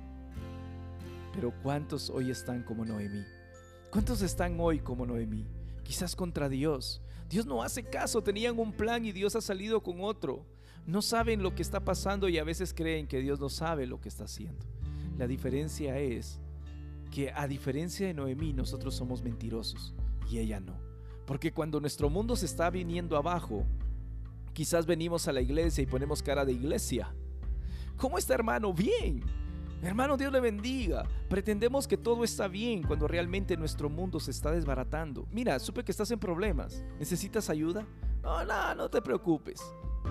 pero 1.33 1.53
¿cuántos 1.63 2.09
hoy 2.09 2.31
están 2.31 2.63
como 2.63 2.83
Noemí? 2.83 3.23
¿Cuántos 3.91 4.21
están 4.21 4.57
hoy 4.59 4.79
como 4.79 5.05
Noemí? 5.05 5.45
Quizás 5.83 6.15
contra 6.15 6.49
Dios. 6.49 7.01
Dios 7.33 7.47
no 7.47 7.63
hace 7.63 7.83
caso, 7.83 8.21
tenían 8.21 8.59
un 8.59 8.71
plan 8.71 9.03
y 9.05 9.11
Dios 9.11 9.35
ha 9.35 9.41
salido 9.41 9.81
con 9.81 10.01
otro. 10.01 10.45
No 10.85 11.01
saben 11.01 11.41
lo 11.41 11.55
que 11.55 11.63
está 11.63 11.83
pasando 11.83 12.29
y 12.29 12.37
a 12.37 12.43
veces 12.43 12.75
creen 12.75 13.07
que 13.07 13.21
Dios 13.21 13.39
no 13.39 13.49
sabe 13.49 13.87
lo 13.87 13.99
que 13.99 14.07
está 14.07 14.25
haciendo. 14.25 14.63
La 15.17 15.25
diferencia 15.25 15.97
es 15.97 16.39
que 17.09 17.31
a 17.31 17.47
diferencia 17.47 18.05
de 18.05 18.13
Noemí 18.13 18.53
nosotros 18.53 18.93
somos 18.93 19.23
mentirosos 19.23 19.95
y 20.29 20.37
ella 20.37 20.59
no. 20.59 20.75
Porque 21.25 21.51
cuando 21.51 21.79
nuestro 21.79 22.07
mundo 22.07 22.35
se 22.35 22.45
está 22.45 22.69
viniendo 22.69 23.17
abajo, 23.17 23.65
quizás 24.53 24.85
venimos 24.85 25.27
a 25.27 25.33
la 25.33 25.41
iglesia 25.41 25.81
y 25.81 25.87
ponemos 25.87 26.21
cara 26.21 26.45
de 26.45 26.53
iglesia. 26.53 27.15
¿Cómo 27.97 28.19
está 28.19 28.35
hermano? 28.35 28.75
Bien. 28.75 29.23
Hermano, 29.83 30.15
Dios 30.15 30.31
le 30.31 30.39
bendiga. 30.39 31.03
Pretendemos 31.27 31.89
que 31.89 31.97
todo 31.97 32.23
está 32.23 32.47
bien 32.47 32.83
cuando 32.83 33.05
realmente 33.05 33.57
nuestro 33.57 33.89
mundo 33.89 34.17
se 34.21 34.31
está 34.31 34.49
desbaratando. 34.49 35.27
Mira, 35.29 35.59
supe 35.59 35.83
que 35.83 35.91
estás 35.91 36.09
en 36.11 36.19
problemas. 36.19 36.85
¿Necesitas 36.97 37.49
ayuda? 37.49 37.85
No, 38.21 38.45
no, 38.45 38.75
no 38.75 38.89
te 38.89 39.01
preocupes. 39.01 39.61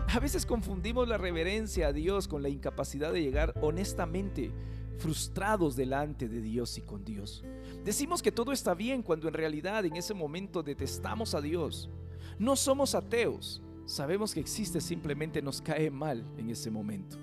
A 0.09 0.21
veces 0.21 0.45
confundimos 0.45 1.09
la 1.09 1.17
reverencia 1.17 1.89
a 1.89 1.93
Dios 1.93 2.29
con 2.29 2.43
la 2.43 2.51
incapacidad 2.51 3.15
de 3.15 3.23
llegar 3.23 3.55
honestamente 3.63 4.53
frustrados 4.99 5.75
delante 5.75 6.29
de 6.29 6.43
Dios 6.43 6.77
y 6.77 6.83
con 6.83 7.03
Dios. 7.03 7.43
Decimos 7.83 8.21
que 8.23 8.31
todo 8.31 8.53
está 8.53 8.75
bien 8.75 9.03
cuando 9.03 9.27
en 9.27 9.35
realidad 9.35 9.87
en 9.87 9.97
ese 9.97 10.13
momento 10.13 10.63
detestamos 10.63 11.35
a 11.35 11.41
Dios. 11.41 11.89
No 12.39 12.57
somos 12.57 12.95
ateos. 12.95 13.63
Sabemos 13.87 14.35
que 14.35 14.41
existe, 14.41 14.83
simplemente 14.83 15.41
nos 15.41 15.63
cae 15.63 15.91
mal 15.91 16.25
en 16.37 16.51
ese 16.51 16.71
momento. 16.71 17.17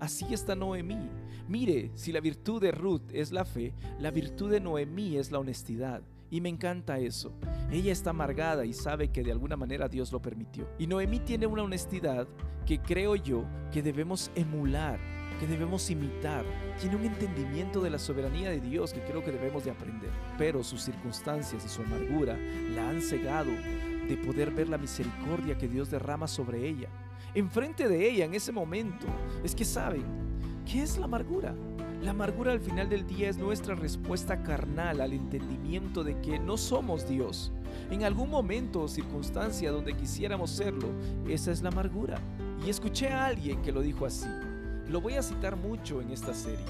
Así 0.00 0.26
está 0.32 0.54
Noemí. 0.54 1.08
Mire, 1.48 1.90
si 1.94 2.12
la 2.12 2.20
virtud 2.20 2.60
de 2.60 2.72
Ruth 2.72 3.10
es 3.12 3.32
la 3.32 3.44
fe, 3.44 3.74
la 3.98 4.10
virtud 4.10 4.50
de 4.50 4.60
Noemí 4.60 5.16
es 5.16 5.30
la 5.30 5.38
honestidad. 5.38 6.02
Y 6.30 6.40
me 6.40 6.48
encanta 6.48 6.98
eso. 6.98 7.32
Ella 7.70 7.92
está 7.92 8.10
amargada 8.10 8.64
y 8.64 8.72
sabe 8.72 9.08
que 9.08 9.22
de 9.22 9.30
alguna 9.30 9.56
manera 9.56 9.88
Dios 9.88 10.10
lo 10.10 10.20
permitió. 10.20 10.68
Y 10.78 10.86
Noemí 10.86 11.20
tiene 11.20 11.46
una 11.46 11.62
honestidad 11.62 12.26
que 12.66 12.80
creo 12.80 13.14
yo 13.14 13.44
que 13.70 13.82
debemos 13.82 14.30
emular, 14.34 14.98
que 15.38 15.46
debemos 15.46 15.88
imitar. 15.90 16.44
Tiene 16.80 16.96
un 16.96 17.04
entendimiento 17.04 17.80
de 17.80 17.90
la 17.90 17.98
soberanía 17.98 18.50
de 18.50 18.60
Dios 18.60 18.92
que 18.92 19.04
creo 19.04 19.22
que 19.22 19.32
debemos 19.32 19.64
de 19.64 19.70
aprender. 19.70 20.10
Pero 20.36 20.64
sus 20.64 20.82
circunstancias 20.82 21.64
y 21.64 21.68
su 21.68 21.82
amargura 21.82 22.36
la 22.74 22.88
han 22.90 23.00
cegado 23.00 23.52
de 24.08 24.16
poder 24.16 24.50
ver 24.50 24.68
la 24.68 24.78
misericordia 24.78 25.56
que 25.56 25.68
Dios 25.68 25.90
derrama 25.90 26.26
sobre 26.26 26.68
ella 26.68 26.88
enfrente 27.34 27.88
de 27.88 28.08
ella 28.08 28.24
en 28.24 28.34
ese 28.34 28.52
momento 28.52 29.06
es 29.42 29.54
que 29.54 29.64
saben, 29.64 30.04
¿qué 30.64 30.82
es 30.82 30.98
la 30.98 31.06
amargura? 31.06 31.54
La 32.00 32.12
amargura 32.12 32.52
al 32.52 32.60
final 32.60 32.88
del 32.88 33.06
día 33.06 33.28
es 33.28 33.38
nuestra 33.38 33.74
respuesta 33.74 34.42
carnal 34.42 35.00
al 35.00 35.12
entendimiento 35.12 36.04
de 36.04 36.20
que 36.20 36.38
no 36.38 36.56
somos 36.56 37.08
Dios. 37.08 37.50
En 37.90 38.04
algún 38.04 38.30
momento 38.30 38.82
o 38.82 38.88
circunstancia 38.88 39.72
donde 39.72 39.96
quisiéramos 39.96 40.50
serlo, 40.50 40.88
esa 41.28 41.50
es 41.50 41.62
la 41.62 41.70
amargura. 41.70 42.20
Y 42.64 42.70
escuché 42.70 43.08
a 43.08 43.26
alguien 43.26 43.62
que 43.62 43.72
lo 43.72 43.80
dijo 43.80 44.06
así. 44.06 44.28
Lo 44.88 45.00
voy 45.00 45.14
a 45.14 45.22
citar 45.22 45.56
mucho 45.56 46.02
en 46.02 46.10
esta 46.10 46.34
serie. 46.34 46.66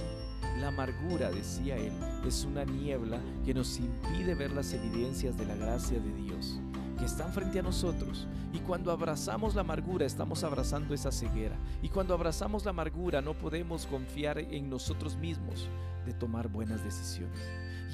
La 0.61 0.68
amargura, 0.68 1.31
decía 1.31 1.77
él, 1.77 1.92
es 2.27 2.44
una 2.44 2.64
niebla 2.64 3.20
que 3.44 3.55
nos 3.55 3.79
impide 3.81 4.35
ver 4.35 4.53
las 4.53 4.72
evidencias 4.72 5.37
de 5.37 5.46
la 5.46 5.57
gracia 5.57 5.98
de 5.98 6.12
Dios 6.22 6.61
que 6.96 7.04
están 7.04 7.33
frente 7.33 7.59
a 7.59 7.62
nosotros. 7.62 8.26
Y 8.52 8.59
cuando 8.59 8.92
abrazamos 8.92 9.54
la 9.54 9.62
amargura, 9.62 10.07
estamos 10.07 10.44
abrazando 10.44 10.94
esa 10.94 11.11
ceguera. 11.11 11.57
Y 11.83 11.88
cuando 11.88 12.14
abrazamos 12.14 12.64
la 12.64 12.70
amargura, 12.70 13.20
no 13.20 13.35
podemos 13.35 13.87
confiar 13.87 14.38
en 14.38 14.70
nosotros 14.70 15.16
mismos 15.16 15.68
de 16.07 16.12
tomar 16.12 16.48
buenas 16.48 16.85
decisiones. 16.85 17.38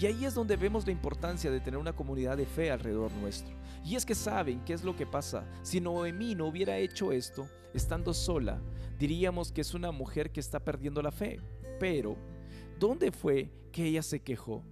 Y 0.00 0.06
ahí 0.06 0.24
es 0.24 0.34
donde 0.34 0.56
vemos 0.56 0.86
la 0.86 0.92
importancia 0.92 1.50
de 1.50 1.60
tener 1.60 1.78
una 1.78 1.92
comunidad 1.92 2.36
de 2.36 2.46
fe 2.46 2.70
alrededor 2.70 3.12
nuestro. 3.12 3.54
Y 3.84 3.96
es 3.96 4.06
que 4.06 4.14
saben 4.14 4.60
qué 4.64 4.72
es 4.72 4.84
lo 4.84 4.96
que 4.96 5.06
pasa. 5.06 5.44
Si 5.62 5.80
Noemí 5.80 6.34
no 6.34 6.46
hubiera 6.46 6.78
hecho 6.78 7.12
esto, 7.12 7.48
estando 7.74 8.14
sola, 8.14 8.60
diríamos 8.98 9.52
que 9.52 9.60
es 9.60 9.74
una 9.74 9.92
mujer 9.92 10.30
que 10.30 10.40
está 10.40 10.60
perdiendo 10.60 11.02
la 11.02 11.10
fe. 11.10 11.40
Pero, 11.78 12.16
¿dónde 12.78 13.12
fue 13.12 13.50
que 13.72 13.86
ella 13.86 14.02
se 14.02 14.20
quejó? 14.20 14.62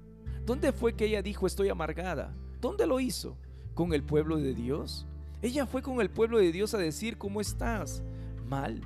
¿Dónde 0.44 0.72
fue 0.72 0.94
que 0.94 1.06
ella 1.06 1.22
dijo 1.22 1.46
estoy 1.46 1.68
amargada? 1.68 2.34
¿Dónde 2.60 2.86
lo 2.86 2.98
hizo? 2.98 3.36
Con 3.78 3.94
el 3.94 4.02
pueblo 4.02 4.38
de 4.38 4.54
Dios? 4.54 5.06
Ella 5.40 5.64
fue 5.64 5.82
con 5.82 6.00
el 6.00 6.10
pueblo 6.10 6.38
de 6.38 6.50
Dios 6.50 6.74
a 6.74 6.78
decir, 6.78 7.16
¿cómo 7.16 7.40
estás? 7.40 8.02
Mal. 8.48 8.80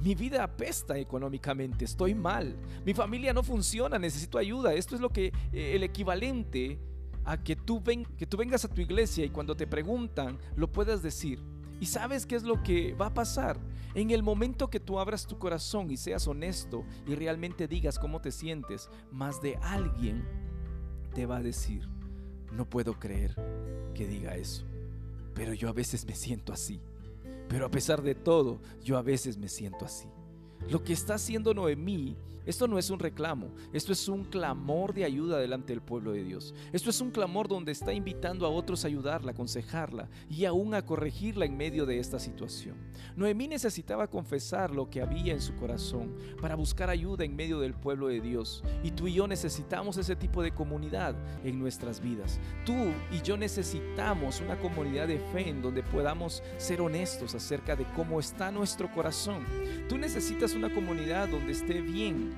Mi 0.00 0.16
vida 0.16 0.42
apesta 0.42 0.98
económicamente, 0.98 1.84
estoy 1.84 2.12
mal. 2.12 2.56
Mi 2.84 2.92
familia 2.92 3.32
no 3.32 3.44
funciona, 3.44 4.00
necesito 4.00 4.38
ayuda. 4.38 4.74
Esto 4.74 4.96
es 4.96 5.00
lo 5.00 5.10
que 5.10 5.26
eh, 5.52 5.76
el 5.76 5.84
equivalente 5.84 6.80
a 7.24 7.40
que 7.40 7.54
tú, 7.54 7.84
que 7.84 8.26
tú 8.26 8.36
vengas 8.36 8.64
a 8.64 8.68
tu 8.68 8.80
iglesia 8.80 9.24
y 9.24 9.30
cuando 9.30 9.56
te 9.56 9.68
preguntan 9.68 10.36
lo 10.56 10.72
puedas 10.72 11.04
decir. 11.04 11.38
¿Y 11.78 11.86
sabes 11.86 12.26
qué 12.26 12.34
es 12.34 12.42
lo 12.42 12.64
que 12.64 12.94
va 12.94 13.06
a 13.06 13.14
pasar? 13.14 13.60
En 13.94 14.10
el 14.10 14.24
momento 14.24 14.70
que 14.70 14.80
tú 14.80 14.98
abras 14.98 15.24
tu 15.24 15.38
corazón 15.38 15.88
y 15.88 15.96
seas 15.96 16.26
honesto 16.26 16.84
y 17.06 17.14
realmente 17.14 17.68
digas 17.68 17.96
cómo 17.96 18.20
te 18.20 18.32
sientes, 18.32 18.90
más 19.12 19.40
de 19.40 19.54
alguien 19.62 20.24
te 21.14 21.26
va 21.26 21.36
a 21.36 21.42
decir, 21.42 21.88
no 22.52 22.68
puedo 22.68 22.98
creer 22.98 23.34
que 23.94 24.06
diga 24.06 24.36
eso, 24.36 24.64
pero 25.34 25.54
yo 25.54 25.68
a 25.68 25.72
veces 25.72 26.04
me 26.04 26.14
siento 26.14 26.52
así. 26.52 26.80
Pero 27.48 27.66
a 27.66 27.70
pesar 27.70 28.02
de 28.02 28.14
todo, 28.14 28.60
yo 28.82 28.96
a 28.96 29.02
veces 29.02 29.36
me 29.36 29.48
siento 29.48 29.84
así. 29.84 30.08
Lo 30.70 30.82
que 30.82 30.92
está 30.92 31.14
haciendo 31.14 31.54
Noemí 31.54 32.16
esto 32.44 32.66
no 32.66 32.78
es 32.78 32.90
un 32.90 32.98
reclamo, 32.98 33.50
esto 33.72 33.92
es 33.92 34.08
un 34.08 34.24
clamor 34.24 34.92
de 34.92 35.04
ayuda 35.04 35.38
delante 35.38 35.72
del 35.72 35.80
pueblo 35.80 36.12
de 36.12 36.24
Dios. 36.24 36.54
Esto 36.72 36.90
es 36.90 37.00
un 37.00 37.12
clamor 37.12 37.46
donde 37.46 37.70
está 37.70 37.92
invitando 37.92 38.46
a 38.46 38.50
otros 38.50 38.84
a 38.84 38.88
ayudarla, 38.88 39.30
aconsejarla 39.30 40.08
y 40.28 40.44
aún 40.44 40.74
a 40.74 40.84
corregirla 40.84 41.44
en 41.44 41.56
medio 41.56 41.86
de 41.86 42.00
esta 42.00 42.18
situación. 42.18 42.76
Noemí 43.14 43.46
necesitaba 43.46 44.08
confesar 44.08 44.72
lo 44.72 44.90
que 44.90 45.02
había 45.02 45.32
en 45.32 45.40
su 45.40 45.54
corazón 45.54 46.16
para 46.40 46.56
buscar 46.56 46.90
ayuda 46.90 47.24
en 47.24 47.36
medio 47.36 47.60
del 47.60 47.74
pueblo 47.74 48.08
de 48.08 48.20
Dios. 48.20 48.64
Y 48.82 48.90
tú 48.90 49.06
y 49.06 49.14
yo 49.14 49.28
necesitamos 49.28 49.96
ese 49.96 50.16
tipo 50.16 50.42
de 50.42 50.52
comunidad 50.52 51.14
en 51.44 51.60
nuestras 51.60 52.00
vidas. 52.00 52.40
Tú 52.66 52.74
y 53.12 53.22
yo 53.22 53.36
necesitamos 53.36 54.40
una 54.40 54.58
comunidad 54.58 55.06
de 55.06 55.20
fe 55.32 55.48
en 55.48 55.62
donde 55.62 55.84
podamos 55.84 56.42
ser 56.56 56.80
honestos 56.80 57.36
acerca 57.36 57.76
de 57.76 57.86
cómo 57.94 58.18
está 58.18 58.50
nuestro 58.50 58.90
corazón. 58.90 59.44
Tú 59.88 59.96
necesitas 59.96 60.51
una 60.54 60.72
comunidad 60.72 61.28
donde 61.28 61.52
esté 61.52 61.80
bien 61.80 62.34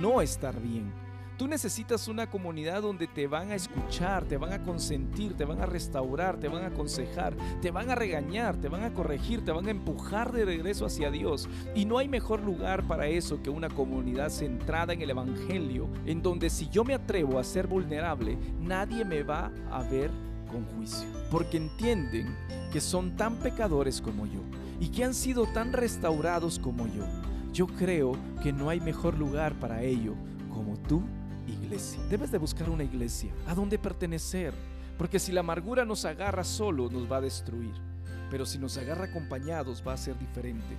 no 0.00 0.20
estar 0.20 0.60
bien. 0.60 0.92
Tú 1.38 1.48
necesitas 1.48 2.06
una 2.08 2.30
comunidad 2.30 2.82
donde 2.82 3.08
te 3.08 3.26
van 3.26 3.50
a 3.50 3.56
escuchar, 3.56 4.24
te 4.26 4.36
van 4.36 4.52
a 4.52 4.62
consentir, 4.62 5.34
te 5.34 5.44
van 5.44 5.60
a 5.60 5.66
restaurar, 5.66 6.38
te 6.38 6.46
van 6.46 6.62
a 6.62 6.68
aconsejar, 6.68 7.34
te 7.60 7.70
van 7.70 7.90
a 7.90 7.94
regañar, 7.94 8.56
te 8.56 8.68
van 8.68 8.84
a 8.84 8.92
corregir, 8.92 9.44
te 9.44 9.50
van 9.50 9.66
a 9.66 9.70
empujar 9.70 10.30
de 10.30 10.44
regreso 10.44 10.86
hacia 10.86 11.10
Dios. 11.10 11.48
Y 11.74 11.84
no 11.84 11.98
hay 11.98 12.06
mejor 12.06 12.42
lugar 12.42 12.86
para 12.86 13.08
eso 13.08 13.42
que 13.42 13.50
una 13.50 13.70
comunidad 13.70 14.28
centrada 14.28 14.92
en 14.92 15.02
el 15.02 15.10
Evangelio, 15.10 15.88
en 16.06 16.22
donde 16.22 16.48
si 16.48 16.68
yo 16.68 16.84
me 16.84 16.94
atrevo 16.94 17.38
a 17.38 17.44
ser 17.44 17.66
vulnerable, 17.66 18.38
nadie 18.60 19.04
me 19.04 19.24
va 19.24 19.50
a 19.70 19.82
ver 19.82 20.10
con 20.48 20.64
juicio. 20.76 21.08
Porque 21.30 21.56
entienden 21.56 22.36
que 22.72 22.80
son 22.80 23.16
tan 23.16 23.36
pecadores 23.36 24.00
como 24.00 24.26
yo 24.26 24.40
y 24.78 24.90
que 24.90 25.02
han 25.02 25.14
sido 25.14 25.46
tan 25.46 25.72
restaurados 25.72 26.58
como 26.58 26.86
yo 26.86 27.04
yo 27.52 27.66
creo 27.66 28.16
que 28.42 28.52
no 28.52 28.68
hay 28.68 28.80
mejor 28.80 29.16
lugar 29.16 29.54
para 29.54 29.82
ello 29.82 30.14
como 30.52 30.76
tu 30.76 31.02
iglesia. 31.46 32.02
Debes 32.08 32.30
de 32.30 32.38
buscar 32.38 32.70
una 32.70 32.84
iglesia 32.84 33.32
a 33.46 33.54
donde 33.54 33.78
pertenecer, 33.78 34.54
porque 34.96 35.18
si 35.18 35.32
la 35.32 35.40
amargura 35.40 35.84
nos 35.84 36.04
agarra 36.04 36.44
solo 36.44 36.88
nos 36.90 37.10
va 37.10 37.16
a 37.18 37.22
destruir, 37.22 37.74
pero 38.30 38.46
si 38.46 38.58
nos 38.58 38.76
agarra 38.78 39.04
acompañados 39.04 39.82
va 39.86 39.92
a 39.92 39.98
ser 39.98 40.18
diferente. 40.18 40.76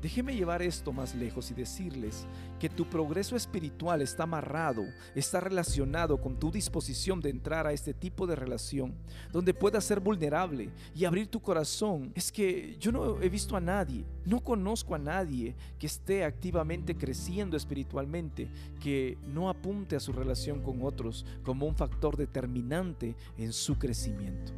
Déjeme 0.00 0.34
llevar 0.34 0.62
esto 0.62 0.92
más 0.92 1.14
lejos 1.14 1.50
y 1.50 1.54
decirles 1.54 2.26
que 2.58 2.70
tu 2.70 2.88
progreso 2.88 3.36
espiritual 3.36 4.00
está 4.00 4.22
amarrado, 4.22 4.84
está 5.14 5.40
relacionado 5.40 6.18
con 6.18 6.38
tu 6.38 6.50
disposición 6.50 7.20
de 7.20 7.28
entrar 7.28 7.66
a 7.66 7.72
este 7.72 7.92
tipo 7.92 8.26
de 8.26 8.34
relación, 8.34 8.94
donde 9.30 9.52
puedas 9.52 9.84
ser 9.84 10.00
vulnerable 10.00 10.70
y 10.94 11.04
abrir 11.04 11.26
tu 11.26 11.40
corazón. 11.40 12.12
Es 12.14 12.32
que 12.32 12.76
yo 12.80 12.92
no 12.92 13.20
he 13.20 13.28
visto 13.28 13.56
a 13.56 13.60
nadie, 13.60 14.06
no 14.24 14.40
conozco 14.40 14.94
a 14.94 14.98
nadie 14.98 15.54
que 15.78 15.86
esté 15.86 16.24
activamente 16.24 16.96
creciendo 16.96 17.58
espiritualmente, 17.58 18.48
que 18.80 19.18
no 19.34 19.50
apunte 19.50 19.96
a 19.96 20.00
su 20.00 20.12
relación 20.14 20.62
con 20.62 20.82
otros 20.82 21.26
como 21.42 21.66
un 21.66 21.76
factor 21.76 22.16
determinante 22.16 23.16
en 23.36 23.52
su 23.52 23.78
crecimiento. 23.78 24.52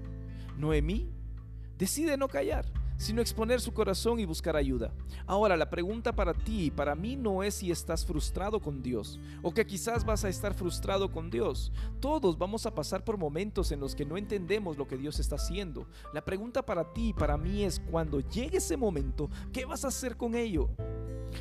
Noemí 0.56 1.08
decide 1.78 2.16
no 2.16 2.28
callar 2.28 2.81
sino 3.02 3.20
exponer 3.20 3.60
su 3.60 3.72
corazón 3.72 4.20
y 4.20 4.24
buscar 4.24 4.54
ayuda. 4.54 4.92
Ahora, 5.26 5.56
la 5.56 5.68
pregunta 5.68 6.12
para 6.12 6.32
ti 6.32 6.66
y 6.66 6.70
para 6.70 6.94
mí 6.94 7.16
no 7.16 7.42
es 7.42 7.54
si 7.54 7.72
estás 7.72 8.06
frustrado 8.06 8.60
con 8.60 8.80
Dios 8.80 9.18
o 9.42 9.52
que 9.52 9.66
quizás 9.66 10.04
vas 10.04 10.24
a 10.24 10.28
estar 10.28 10.54
frustrado 10.54 11.10
con 11.10 11.28
Dios. 11.28 11.72
Todos 11.98 12.38
vamos 12.38 12.64
a 12.64 12.74
pasar 12.76 13.02
por 13.02 13.18
momentos 13.18 13.72
en 13.72 13.80
los 13.80 13.96
que 13.96 14.04
no 14.04 14.16
entendemos 14.16 14.78
lo 14.78 14.86
que 14.86 14.96
Dios 14.96 15.18
está 15.18 15.34
haciendo. 15.34 15.88
La 16.14 16.24
pregunta 16.24 16.64
para 16.64 16.92
ti 16.92 17.08
y 17.08 17.12
para 17.12 17.36
mí 17.36 17.64
es 17.64 17.80
cuando 17.90 18.20
llegue 18.20 18.58
ese 18.58 18.76
momento, 18.76 19.28
¿qué 19.52 19.64
vas 19.64 19.84
a 19.84 19.88
hacer 19.88 20.16
con 20.16 20.36
ello? 20.36 20.70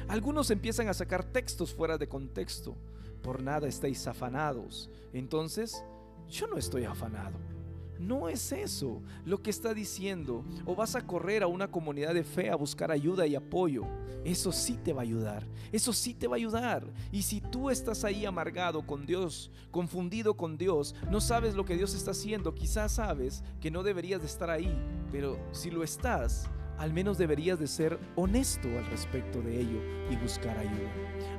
Algunos 0.08 0.50
empiezan 0.50 0.88
a 0.88 0.96
sacar 0.96 1.24
textos 1.24 1.76
fuera 1.76 2.00
de 2.00 2.10
contexto. 2.10 2.76
Por 3.22 3.44
nada 3.44 3.68
estáis 3.68 4.08
afanados. 4.08 4.90
Entonces, 5.14 5.86
yo 6.28 6.48
no 6.48 6.58
estoy 6.58 6.86
afanado. 6.86 7.51
No 8.00 8.30
es 8.30 8.52
eso 8.52 9.02
lo 9.26 9.42
que 9.42 9.50
está 9.50 9.74
diciendo. 9.74 10.44
O 10.66 10.76
vas 10.76 10.96
a 10.96 11.06
correr 11.06 11.44
a 11.44 11.48
una 11.48 11.70
comunidad 11.70 12.14
de 12.14 12.24
fe 12.24 12.50
a 12.50 12.56
buscar 12.56 12.92
ayuda 12.92 13.28
y 13.28 13.36
apoyo. 13.36 13.86
Eso 14.24 14.52
sí 14.52 14.78
te 14.84 14.94
va 14.94 15.02
a 15.02 15.04
ayudar. 15.04 15.48
Eso 15.72 15.94
sí 15.94 16.14
te 16.14 16.28
va 16.28 16.36
a 16.36 16.38
ayudar. 16.38 16.88
Y 17.12 17.24
si 17.24 17.42
tú 17.42 17.70
estás 17.70 18.04
ahí 18.04 18.26
amargado 18.26 18.86
con 18.86 19.06
Dios, 19.06 19.52
confundido 19.72 20.36
con 20.36 20.58
Dios, 20.58 20.96
no 21.10 21.22
sabes 21.22 21.56
lo 21.56 21.66
que 21.66 21.78
Dios 21.78 21.94
está 21.94 22.12
haciendo, 22.12 22.54
quizás 22.54 22.94
sabes 22.94 23.44
que 23.60 23.72
no 23.72 23.84
deberías 23.84 24.22
de 24.22 24.28
estar 24.28 24.50
ahí. 24.50 24.76
Pero 25.12 25.38
si 25.52 25.72
lo 25.72 25.84
estás, 25.84 26.50
al 26.78 26.94
menos 26.94 27.18
deberías 27.20 27.60
de 27.60 27.68
ser 27.68 28.00
honesto 28.16 28.68
al 28.68 28.86
respecto 28.88 29.42
de 29.42 29.60
ello 29.60 29.80
y 30.10 30.16
buscar 30.16 30.58
ayuda. 30.58 30.92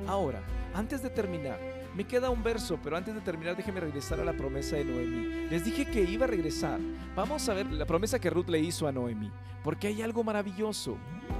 Ahora, 0.07 0.41
antes 0.73 1.03
de 1.03 1.09
terminar, 1.09 1.59
me 1.95 2.05
queda 2.05 2.29
un 2.29 2.43
verso, 2.43 2.79
pero 2.81 2.97
antes 2.97 3.13
de 3.13 3.21
terminar 3.21 3.55
déjeme 3.55 3.79
regresar 3.79 4.19
a 4.19 4.25
la 4.25 4.33
promesa 4.33 4.75
de 4.75 4.85
Noemí. 4.85 5.47
Les 5.49 5.63
dije 5.63 5.85
que 5.85 6.03
iba 6.03 6.25
a 6.25 6.27
regresar. 6.27 6.79
Vamos 7.15 7.47
a 7.47 7.53
ver 7.53 7.71
la 7.71 7.85
promesa 7.85 8.19
que 8.19 8.29
Ruth 8.29 8.49
le 8.49 8.59
hizo 8.59 8.87
a 8.87 8.91
Noemí, 8.91 9.31
porque 9.63 9.87
hay 9.87 10.01
algo 10.01 10.23
maravilloso 10.23 10.97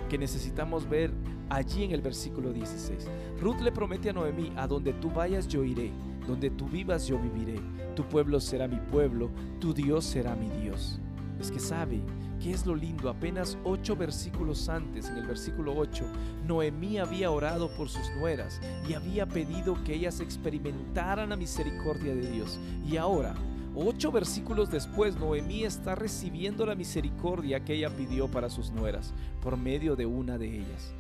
que 0.09 0.17
necesitamos 0.17 0.87
ver 0.87 1.11
allí 1.49 1.83
en 1.83 1.91
el 1.91 2.01
versículo 2.01 2.53
16. 2.53 3.07
Ruth 3.39 3.61
le 3.61 3.71
promete 3.71 4.09
a 4.09 4.13
Noemí, 4.13 4.53
a 4.55 4.67
donde 4.67 4.93
tú 4.93 5.09
vayas 5.09 5.47
yo 5.47 5.63
iré, 5.63 5.91
donde 6.27 6.49
tú 6.49 6.67
vivas 6.67 7.07
yo 7.07 7.17
viviré, 7.17 7.59
tu 7.95 8.03
pueblo 8.03 8.39
será 8.39 8.67
mi 8.67 8.79
pueblo, 8.91 9.29
tu 9.59 9.73
Dios 9.73 10.05
será 10.05 10.35
mi 10.35 10.49
Dios. 10.61 10.99
Es 11.39 11.51
que 11.51 11.59
sabe 11.59 11.99
¿Qué 12.43 12.51
es 12.51 12.65
lo 12.65 12.75
lindo? 12.75 13.09
Apenas 13.09 13.57
ocho 13.63 13.95
versículos 13.95 14.67
antes, 14.67 15.07
en 15.07 15.15
el 15.15 15.25
versículo 15.25 15.73
8, 15.77 16.03
Noemí 16.45 16.97
había 16.97 17.31
orado 17.31 17.73
por 17.77 17.87
sus 17.87 18.11
nueras 18.17 18.59
y 18.85 18.95
había 18.95 19.25
pedido 19.25 19.81
que 19.85 19.93
ellas 19.93 20.19
experimentaran 20.19 21.29
la 21.29 21.37
misericordia 21.37 22.13
de 22.13 22.29
Dios. 22.29 22.59
Y 22.85 22.97
ahora, 22.97 23.33
ocho 23.73 24.11
versículos 24.11 24.69
después, 24.69 25.15
Noemí 25.15 25.63
está 25.63 25.95
recibiendo 25.95 26.65
la 26.65 26.75
misericordia 26.75 27.63
que 27.63 27.75
ella 27.75 27.95
pidió 27.95 28.27
para 28.27 28.49
sus 28.49 28.71
nueras 28.71 29.13
por 29.41 29.55
medio 29.55 29.95
de 29.95 30.05
una 30.05 30.37
de 30.37 30.57
ellas, 30.57 30.93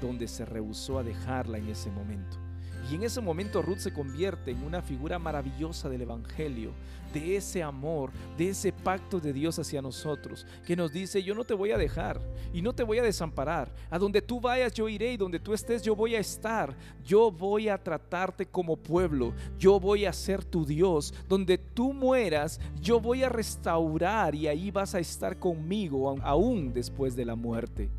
donde 0.00 0.26
se 0.26 0.46
rehusó 0.46 0.98
a 0.98 1.02
dejarla 1.02 1.58
en 1.58 1.68
ese 1.68 1.90
momento. 1.90 2.45
Y 2.90 2.94
en 2.94 3.02
ese 3.02 3.20
momento 3.20 3.62
Ruth 3.62 3.78
se 3.78 3.92
convierte 3.92 4.52
en 4.52 4.62
una 4.62 4.80
figura 4.80 5.18
maravillosa 5.18 5.88
del 5.88 6.02
Evangelio, 6.02 6.70
de 7.12 7.36
ese 7.36 7.62
amor, 7.62 8.10
de 8.38 8.50
ese 8.50 8.72
pacto 8.72 9.18
de 9.18 9.32
Dios 9.32 9.58
hacia 9.58 9.82
nosotros, 9.82 10.46
que 10.64 10.76
nos 10.76 10.92
dice, 10.92 11.22
yo 11.22 11.34
no 11.34 11.44
te 11.44 11.54
voy 11.54 11.72
a 11.72 11.78
dejar 11.78 12.20
y 12.52 12.62
no 12.62 12.74
te 12.74 12.84
voy 12.84 12.98
a 12.98 13.02
desamparar. 13.02 13.72
A 13.90 13.98
donde 13.98 14.22
tú 14.22 14.40
vayas 14.40 14.72
yo 14.72 14.88
iré 14.88 15.12
y 15.12 15.16
donde 15.16 15.40
tú 15.40 15.52
estés 15.52 15.82
yo 15.82 15.96
voy 15.96 16.14
a 16.14 16.20
estar. 16.20 16.76
Yo 17.04 17.32
voy 17.32 17.68
a 17.68 17.78
tratarte 17.78 18.46
como 18.46 18.76
pueblo, 18.76 19.32
yo 19.58 19.80
voy 19.80 20.04
a 20.04 20.12
ser 20.12 20.44
tu 20.44 20.64
Dios. 20.64 21.12
Donde 21.28 21.58
tú 21.58 21.92
mueras, 21.92 22.60
yo 22.80 23.00
voy 23.00 23.24
a 23.24 23.28
restaurar 23.28 24.34
y 24.34 24.46
ahí 24.46 24.70
vas 24.70 24.94
a 24.94 25.00
estar 25.00 25.38
conmigo 25.38 26.16
aún 26.22 26.72
después 26.72 27.16
de 27.16 27.24
la 27.24 27.34
muerte. 27.34 27.90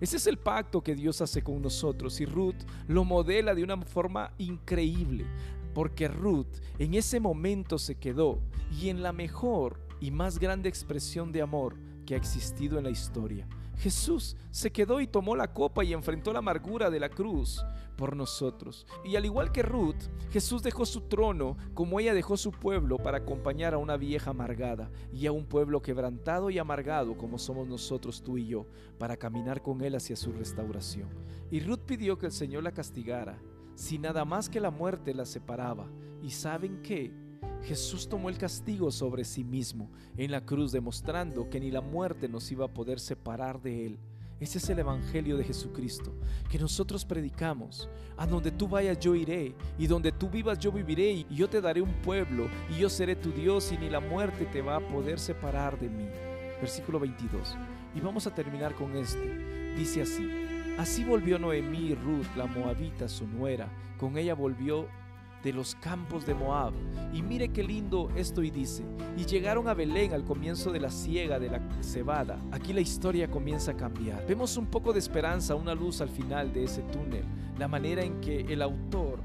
Ese 0.00 0.16
es 0.16 0.26
el 0.26 0.38
pacto 0.38 0.82
que 0.82 0.94
Dios 0.94 1.20
hace 1.20 1.42
con 1.42 1.60
nosotros 1.60 2.20
y 2.20 2.24
Ruth 2.24 2.56
lo 2.88 3.04
modela 3.04 3.54
de 3.54 3.62
una 3.62 3.76
forma 3.82 4.32
increíble, 4.38 5.26
porque 5.74 6.08
Ruth 6.08 6.58
en 6.78 6.94
ese 6.94 7.20
momento 7.20 7.78
se 7.78 7.96
quedó 7.96 8.40
y 8.80 8.88
en 8.88 9.02
la 9.02 9.12
mejor 9.12 9.78
y 10.00 10.10
más 10.10 10.38
grande 10.38 10.68
expresión 10.68 11.32
de 11.32 11.42
amor 11.42 11.76
que 12.06 12.14
ha 12.14 12.16
existido 12.16 12.78
en 12.78 12.84
la 12.84 12.90
historia. 12.90 13.46
Jesús 13.80 14.36
se 14.50 14.70
quedó 14.70 15.00
y 15.00 15.06
tomó 15.06 15.34
la 15.34 15.54
copa 15.54 15.82
y 15.84 15.94
enfrentó 15.94 16.34
la 16.34 16.40
amargura 16.40 16.90
de 16.90 17.00
la 17.00 17.08
cruz 17.08 17.64
por 17.96 18.14
nosotros. 18.14 18.86
Y 19.04 19.16
al 19.16 19.24
igual 19.24 19.52
que 19.52 19.62
Ruth, 19.62 19.96
Jesús 20.30 20.62
dejó 20.62 20.84
su 20.84 21.02
trono 21.02 21.56
como 21.72 21.98
ella 21.98 22.12
dejó 22.12 22.36
su 22.36 22.50
pueblo 22.50 22.98
para 22.98 23.18
acompañar 23.18 23.72
a 23.72 23.78
una 23.78 23.96
vieja 23.96 24.30
amargada 24.30 24.90
y 25.14 25.26
a 25.26 25.32
un 25.32 25.46
pueblo 25.46 25.80
quebrantado 25.80 26.50
y 26.50 26.58
amargado 26.58 27.16
como 27.16 27.38
somos 27.38 27.66
nosotros 27.66 28.22
tú 28.22 28.36
y 28.36 28.48
yo, 28.48 28.66
para 28.98 29.16
caminar 29.16 29.62
con 29.62 29.80
él 29.80 29.94
hacia 29.94 30.14
su 30.14 30.30
restauración. 30.30 31.08
Y 31.50 31.60
Ruth 31.60 31.80
pidió 31.86 32.18
que 32.18 32.26
el 32.26 32.32
Señor 32.32 32.62
la 32.62 32.72
castigara, 32.72 33.38
si 33.76 33.98
nada 33.98 34.26
más 34.26 34.50
que 34.50 34.60
la 34.60 34.70
muerte 34.70 35.14
la 35.14 35.24
separaba. 35.24 35.88
¿Y 36.22 36.30
saben 36.32 36.82
qué? 36.82 37.14
Jesús 37.64 38.08
tomó 38.08 38.28
el 38.28 38.38
castigo 38.38 38.90
sobre 38.90 39.24
sí 39.24 39.44
mismo 39.44 39.90
en 40.16 40.30
la 40.30 40.44
cruz, 40.44 40.72
demostrando 40.72 41.48
que 41.50 41.60
ni 41.60 41.70
la 41.70 41.80
muerte 41.80 42.28
nos 42.28 42.50
iba 42.50 42.64
a 42.64 42.72
poder 42.72 43.00
separar 43.00 43.60
de 43.60 43.86
Él. 43.86 43.98
Ese 44.40 44.56
es 44.56 44.70
el 44.70 44.78
Evangelio 44.78 45.36
de 45.36 45.44
Jesucristo 45.44 46.14
que 46.48 46.58
nosotros 46.58 47.04
predicamos. 47.04 47.90
A 48.16 48.26
donde 48.26 48.50
tú 48.50 48.68
vayas 48.68 48.98
yo 48.98 49.14
iré, 49.14 49.54
y 49.78 49.86
donde 49.86 50.12
tú 50.12 50.30
vivas 50.30 50.58
yo 50.58 50.72
viviré, 50.72 51.10
y 51.12 51.26
yo 51.30 51.48
te 51.48 51.60
daré 51.60 51.82
un 51.82 51.92
pueblo, 52.00 52.48
y 52.70 52.78
yo 52.78 52.88
seré 52.88 53.16
tu 53.16 53.32
Dios, 53.32 53.70
y 53.70 53.76
ni 53.76 53.90
la 53.90 54.00
muerte 54.00 54.46
te 54.46 54.62
va 54.62 54.76
a 54.76 54.88
poder 54.88 55.18
separar 55.18 55.78
de 55.78 55.90
mí. 55.90 56.06
Versículo 56.60 56.98
22. 56.98 57.56
Y 57.94 58.00
vamos 58.00 58.26
a 58.26 58.34
terminar 58.34 58.74
con 58.74 58.96
este. 58.96 59.74
Dice 59.76 60.02
así. 60.02 60.26
Así 60.78 61.04
volvió 61.04 61.38
Noemí 61.38 61.88
y 61.88 61.94
Ruth, 61.94 62.26
la 62.34 62.46
moabita, 62.46 63.08
su 63.08 63.26
nuera. 63.26 63.68
Con 63.98 64.16
ella 64.16 64.34
volvió 64.34 64.88
de 65.42 65.52
los 65.52 65.74
campos 65.76 66.26
de 66.26 66.34
Moab. 66.34 66.72
Y 67.12 67.22
mire 67.22 67.48
qué 67.48 67.62
lindo 67.62 68.10
esto 68.16 68.42
y 68.42 68.50
dice, 68.50 68.84
y 69.16 69.24
llegaron 69.24 69.68
a 69.68 69.74
Belén 69.74 70.12
al 70.12 70.24
comienzo 70.24 70.70
de 70.72 70.80
la 70.80 70.90
siega 70.90 71.38
de 71.38 71.50
la 71.50 71.60
cebada. 71.80 72.38
Aquí 72.52 72.72
la 72.72 72.80
historia 72.80 73.30
comienza 73.30 73.72
a 73.72 73.76
cambiar. 73.76 74.26
Vemos 74.26 74.56
un 74.56 74.66
poco 74.66 74.92
de 74.92 74.98
esperanza, 74.98 75.54
una 75.54 75.74
luz 75.74 76.00
al 76.00 76.08
final 76.08 76.52
de 76.52 76.64
ese 76.64 76.82
túnel, 76.82 77.24
la 77.58 77.68
manera 77.68 78.02
en 78.02 78.20
que 78.20 78.40
el 78.40 78.62
autor 78.62 79.20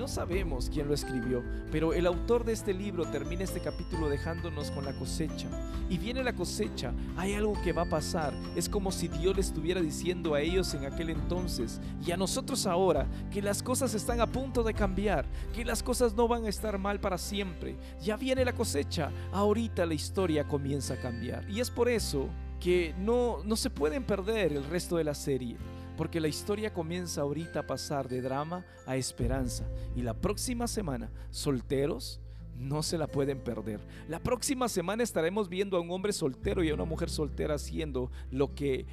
no 0.00 0.08
sabemos 0.08 0.70
quién 0.72 0.88
lo 0.88 0.94
escribió, 0.94 1.44
pero 1.70 1.92
el 1.92 2.06
autor 2.06 2.46
de 2.46 2.54
este 2.54 2.72
libro 2.72 3.04
termina 3.04 3.44
este 3.44 3.60
capítulo 3.60 4.08
dejándonos 4.08 4.70
con 4.70 4.86
la 4.86 4.94
cosecha. 4.94 5.46
Y 5.90 5.98
viene 5.98 6.24
la 6.24 6.32
cosecha, 6.32 6.94
hay 7.18 7.34
algo 7.34 7.52
que 7.62 7.74
va 7.74 7.82
a 7.82 7.88
pasar. 7.90 8.32
Es 8.56 8.66
como 8.66 8.92
si 8.92 9.08
Dios 9.08 9.34
le 9.34 9.42
estuviera 9.42 9.82
diciendo 9.82 10.32
a 10.32 10.40
ellos 10.40 10.72
en 10.72 10.86
aquel 10.86 11.10
entonces 11.10 11.82
y 12.02 12.12
a 12.12 12.16
nosotros 12.16 12.66
ahora 12.66 13.06
que 13.30 13.42
las 13.42 13.62
cosas 13.62 13.92
están 13.92 14.22
a 14.22 14.26
punto 14.26 14.62
de 14.62 14.72
cambiar, 14.72 15.26
que 15.52 15.66
las 15.66 15.82
cosas 15.82 16.14
no 16.14 16.26
van 16.26 16.46
a 16.46 16.48
estar 16.48 16.78
mal 16.78 16.98
para 16.98 17.18
siempre. 17.18 17.76
Ya 18.00 18.16
viene 18.16 18.42
la 18.42 18.54
cosecha, 18.54 19.12
ahorita 19.32 19.84
la 19.84 19.92
historia 19.92 20.48
comienza 20.48 20.94
a 20.94 21.00
cambiar. 21.00 21.44
Y 21.50 21.60
es 21.60 21.70
por 21.70 21.90
eso 21.90 22.30
que 22.58 22.94
no, 22.98 23.44
no 23.44 23.54
se 23.54 23.68
pueden 23.68 24.04
perder 24.04 24.54
el 24.54 24.64
resto 24.64 24.96
de 24.96 25.04
la 25.04 25.14
serie 25.14 25.58
porque 26.00 26.18
la 26.18 26.28
historia 26.28 26.72
comienza 26.72 27.20
ahorita 27.20 27.60
a 27.60 27.66
pasar 27.66 28.08
de 28.08 28.22
drama 28.22 28.64
a 28.86 28.96
esperanza. 28.96 29.68
Y 29.94 30.00
la 30.00 30.14
próxima 30.14 30.66
semana, 30.66 31.10
solteros, 31.28 32.22
no 32.56 32.82
se 32.82 32.96
la 32.96 33.06
pueden 33.06 33.38
perder. 33.38 33.80
La 34.08 34.18
próxima 34.18 34.70
semana 34.70 35.02
estaremos 35.02 35.50
viendo 35.50 35.76
a 35.76 35.80
un 35.80 35.90
hombre 35.90 36.14
soltero 36.14 36.64
y 36.64 36.70
a 36.70 36.74
una 36.74 36.86
mujer 36.86 37.10
soltera 37.10 37.56
haciendo 37.56 38.10
lo 38.30 38.54
que 38.54 38.86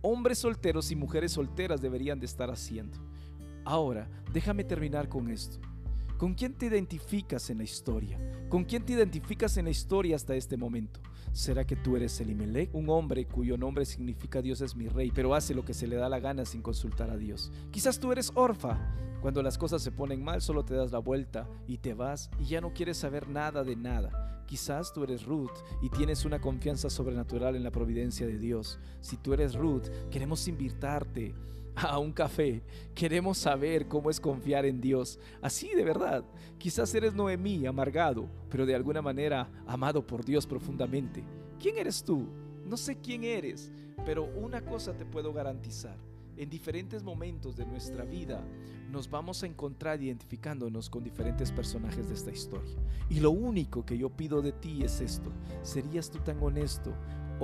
hombres 0.00 0.38
solteros 0.38 0.90
y 0.90 0.96
mujeres 0.96 1.32
solteras 1.32 1.82
deberían 1.82 2.18
de 2.18 2.24
estar 2.24 2.50
haciendo. 2.50 2.96
Ahora, 3.66 4.08
déjame 4.32 4.64
terminar 4.64 5.10
con 5.10 5.28
esto. 5.28 5.58
¿Con 6.16 6.32
quién 6.32 6.54
te 6.54 6.64
identificas 6.64 7.50
en 7.50 7.58
la 7.58 7.64
historia? 7.64 8.18
¿Con 8.48 8.64
quién 8.64 8.86
te 8.86 8.94
identificas 8.94 9.58
en 9.58 9.66
la 9.66 9.70
historia 9.70 10.16
hasta 10.16 10.34
este 10.34 10.56
momento? 10.56 10.98
¿Será 11.34 11.66
que 11.66 11.74
tú 11.74 11.96
eres 11.96 12.20
Elimelech, 12.20 12.72
un 12.74 12.88
hombre 12.88 13.26
cuyo 13.26 13.56
nombre 13.56 13.84
significa 13.84 14.40
Dios 14.40 14.60
es 14.60 14.76
mi 14.76 14.86
rey, 14.86 15.10
pero 15.12 15.34
hace 15.34 15.52
lo 15.52 15.64
que 15.64 15.74
se 15.74 15.88
le 15.88 15.96
da 15.96 16.08
la 16.08 16.20
gana 16.20 16.44
sin 16.44 16.62
consultar 16.62 17.10
a 17.10 17.16
Dios? 17.16 17.50
Quizás 17.72 17.98
tú 17.98 18.12
eres 18.12 18.30
Orfa. 18.36 18.78
Cuando 19.20 19.42
las 19.42 19.58
cosas 19.58 19.82
se 19.82 19.90
ponen 19.90 20.22
mal, 20.22 20.40
solo 20.40 20.64
te 20.64 20.74
das 20.74 20.92
la 20.92 21.00
vuelta 21.00 21.48
y 21.66 21.78
te 21.78 21.92
vas 21.92 22.30
y 22.38 22.44
ya 22.44 22.60
no 22.60 22.72
quieres 22.72 22.98
saber 22.98 23.28
nada 23.28 23.64
de 23.64 23.74
nada. 23.74 24.44
Quizás 24.46 24.92
tú 24.92 25.02
eres 25.02 25.24
Ruth 25.24 25.50
y 25.82 25.88
tienes 25.88 26.24
una 26.24 26.40
confianza 26.40 26.88
sobrenatural 26.88 27.56
en 27.56 27.64
la 27.64 27.72
providencia 27.72 28.28
de 28.28 28.38
Dios. 28.38 28.78
Si 29.00 29.16
tú 29.16 29.34
eres 29.34 29.56
Ruth, 29.56 29.88
queremos 30.12 30.46
invitarte 30.46 31.34
a 31.76 31.98
un 31.98 32.12
café. 32.12 32.62
Queremos 32.94 33.38
saber 33.38 33.88
cómo 33.88 34.10
es 34.10 34.20
confiar 34.20 34.64
en 34.64 34.80
Dios. 34.80 35.18
Así 35.42 35.70
de 35.74 35.84
verdad. 35.84 36.24
Quizás 36.58 36.94
eres 36.94 37.14
Noemí, 37.14 37.66
amargado, 37.66 38.28
pero 38.48 38.66
de 38.66 38.74
alguna 38.74 39.02
manera 39.02 39.50
amado 39.66 40.06
por 40.06 40.24
Dios 40.24 40.46
profundamente. 40.46 41.24
¿Quién 41.58 41.78
eres 41.78 42.02
tú? 42.02 42.26
No 42.64 42.76
sé 42.76 42.96
quién 42.96 43.24
eres, 43.24 43.72
pero 44.06 44.24
una 44.24 44.62
cosa 44.62 44.96
te 44.96 45.04
puedo 45.04 45.32
garantizar. 45.32 45.96
En 46.36 46.50
diferentes 46.50 47.02
momentos 47.02 47.56
de 47.56 47.64
nuestra 47.64 48.04
vida 48.04 48.44
nos 48.90 49.08
vamos 49.08 49.42
a 49.42 49.46
encontrar 49.46 50.02
identificándonos 50.02 50.90
con 50.90 51.04
diferentes 51.04 51.52
personajes 51.52 52.08
de 52.08 52.14
esta 52.14 52.30
historia. 52.30 52.76
Y 53.08 53.20
lo 53.20 53.30
único 53.30 53.84
que 53.84 53.98
yo 53.98 54.10
pido 54.10 54.42
de 54.42 54.52
ti 54.52 54.82
es 54.82 55.00
esto. 55.00 55.30
¿Serías 55.62 56.10
tú 56.10 56.18
tan 56.18 56.42
honesto 56.42 56.92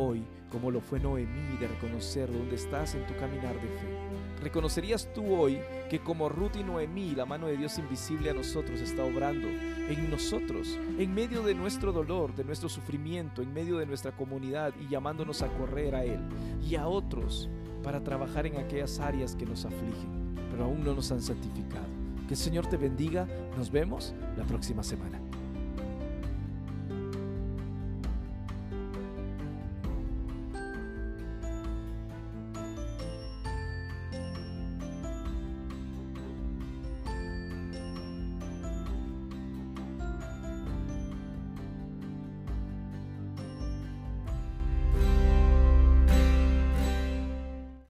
hoy 0.00 0.24
como 0.50 0.70
lo 0.70 0.80
fue 0.80 0.98
Noemí 0.98 1.56
de 1.60 1.68
reconocer 1.68 2.32
dónde 2.32 2.56
estás 2.56 2.94
en 2.94 3.06
tu 3.06 3.14
caminar 3.16 3.54
de 3.54 3.68
fe? 3.68 4.42
¿Reconocerías 4.42 5.12
tú 5.14 5.34
hoy 5.34 5.60
que 5.88 6.00
como 6.00 6.28
Ruth 6.28 6.56
y 6.58 6.64
Noemí 6.64 7.14
la 7.14 7.26
mano 7.26 7.46
de 7.46 7.56
Dios 7.56 7.78
invisible 7.78 8.30
a 8.30 8.34
nosotros 8.34 8.80
está 8.80 9.04
obrando 9.04 9.46
en 9.48 10.10
nosotros, 10.10 10.78
en 10.98 11.14
medio 11.14 11.42
de 11.42 11.54
nuestro 11.54 11.92
dolor, 11.92 12.34
de 12.34 12.44
nuestro 12.44 12.68
sufrimiento, 12.68 13.42
en 13.42 13.52
medio 13.52 13.78
de 13.78 13.86
nuestra 13.86 14.12
comunidad 14.12 14.72
y 14.80 14.88
llamándonos 14.88 15.42
a 15.42 15.48
correr 15.48 15.94
a 15.94 16.04
Él 16.04 16.20
y 16.68 16.74
a 16.74 16.88
otros 16.88 17.48
para 17.82 18.02
trabajar 18.02 18.46
en 18.46 18.56
aquellas 18.56 18.98
áreas 18.98 19.36
que 19.36 19.46
nos 19.46 19.64
afligen, 19.64 20.34
pero 20.50 20.64
aún 20.64 20.82
no 20.82 20.94
nos 20.94 21.12
han 21.12 21.22
santificado? 21.22 21.86
Que 22.26 22.34
el 22.34 22.40
Señor 22.40 22.66
te 22.66 22.76
bendiga. 22.76 23.26
Nos 23.56 23.70
vemos 23.70 24.14
la 24.36 24.44
próxima 24.44 24.82
semana. 24.82 25.20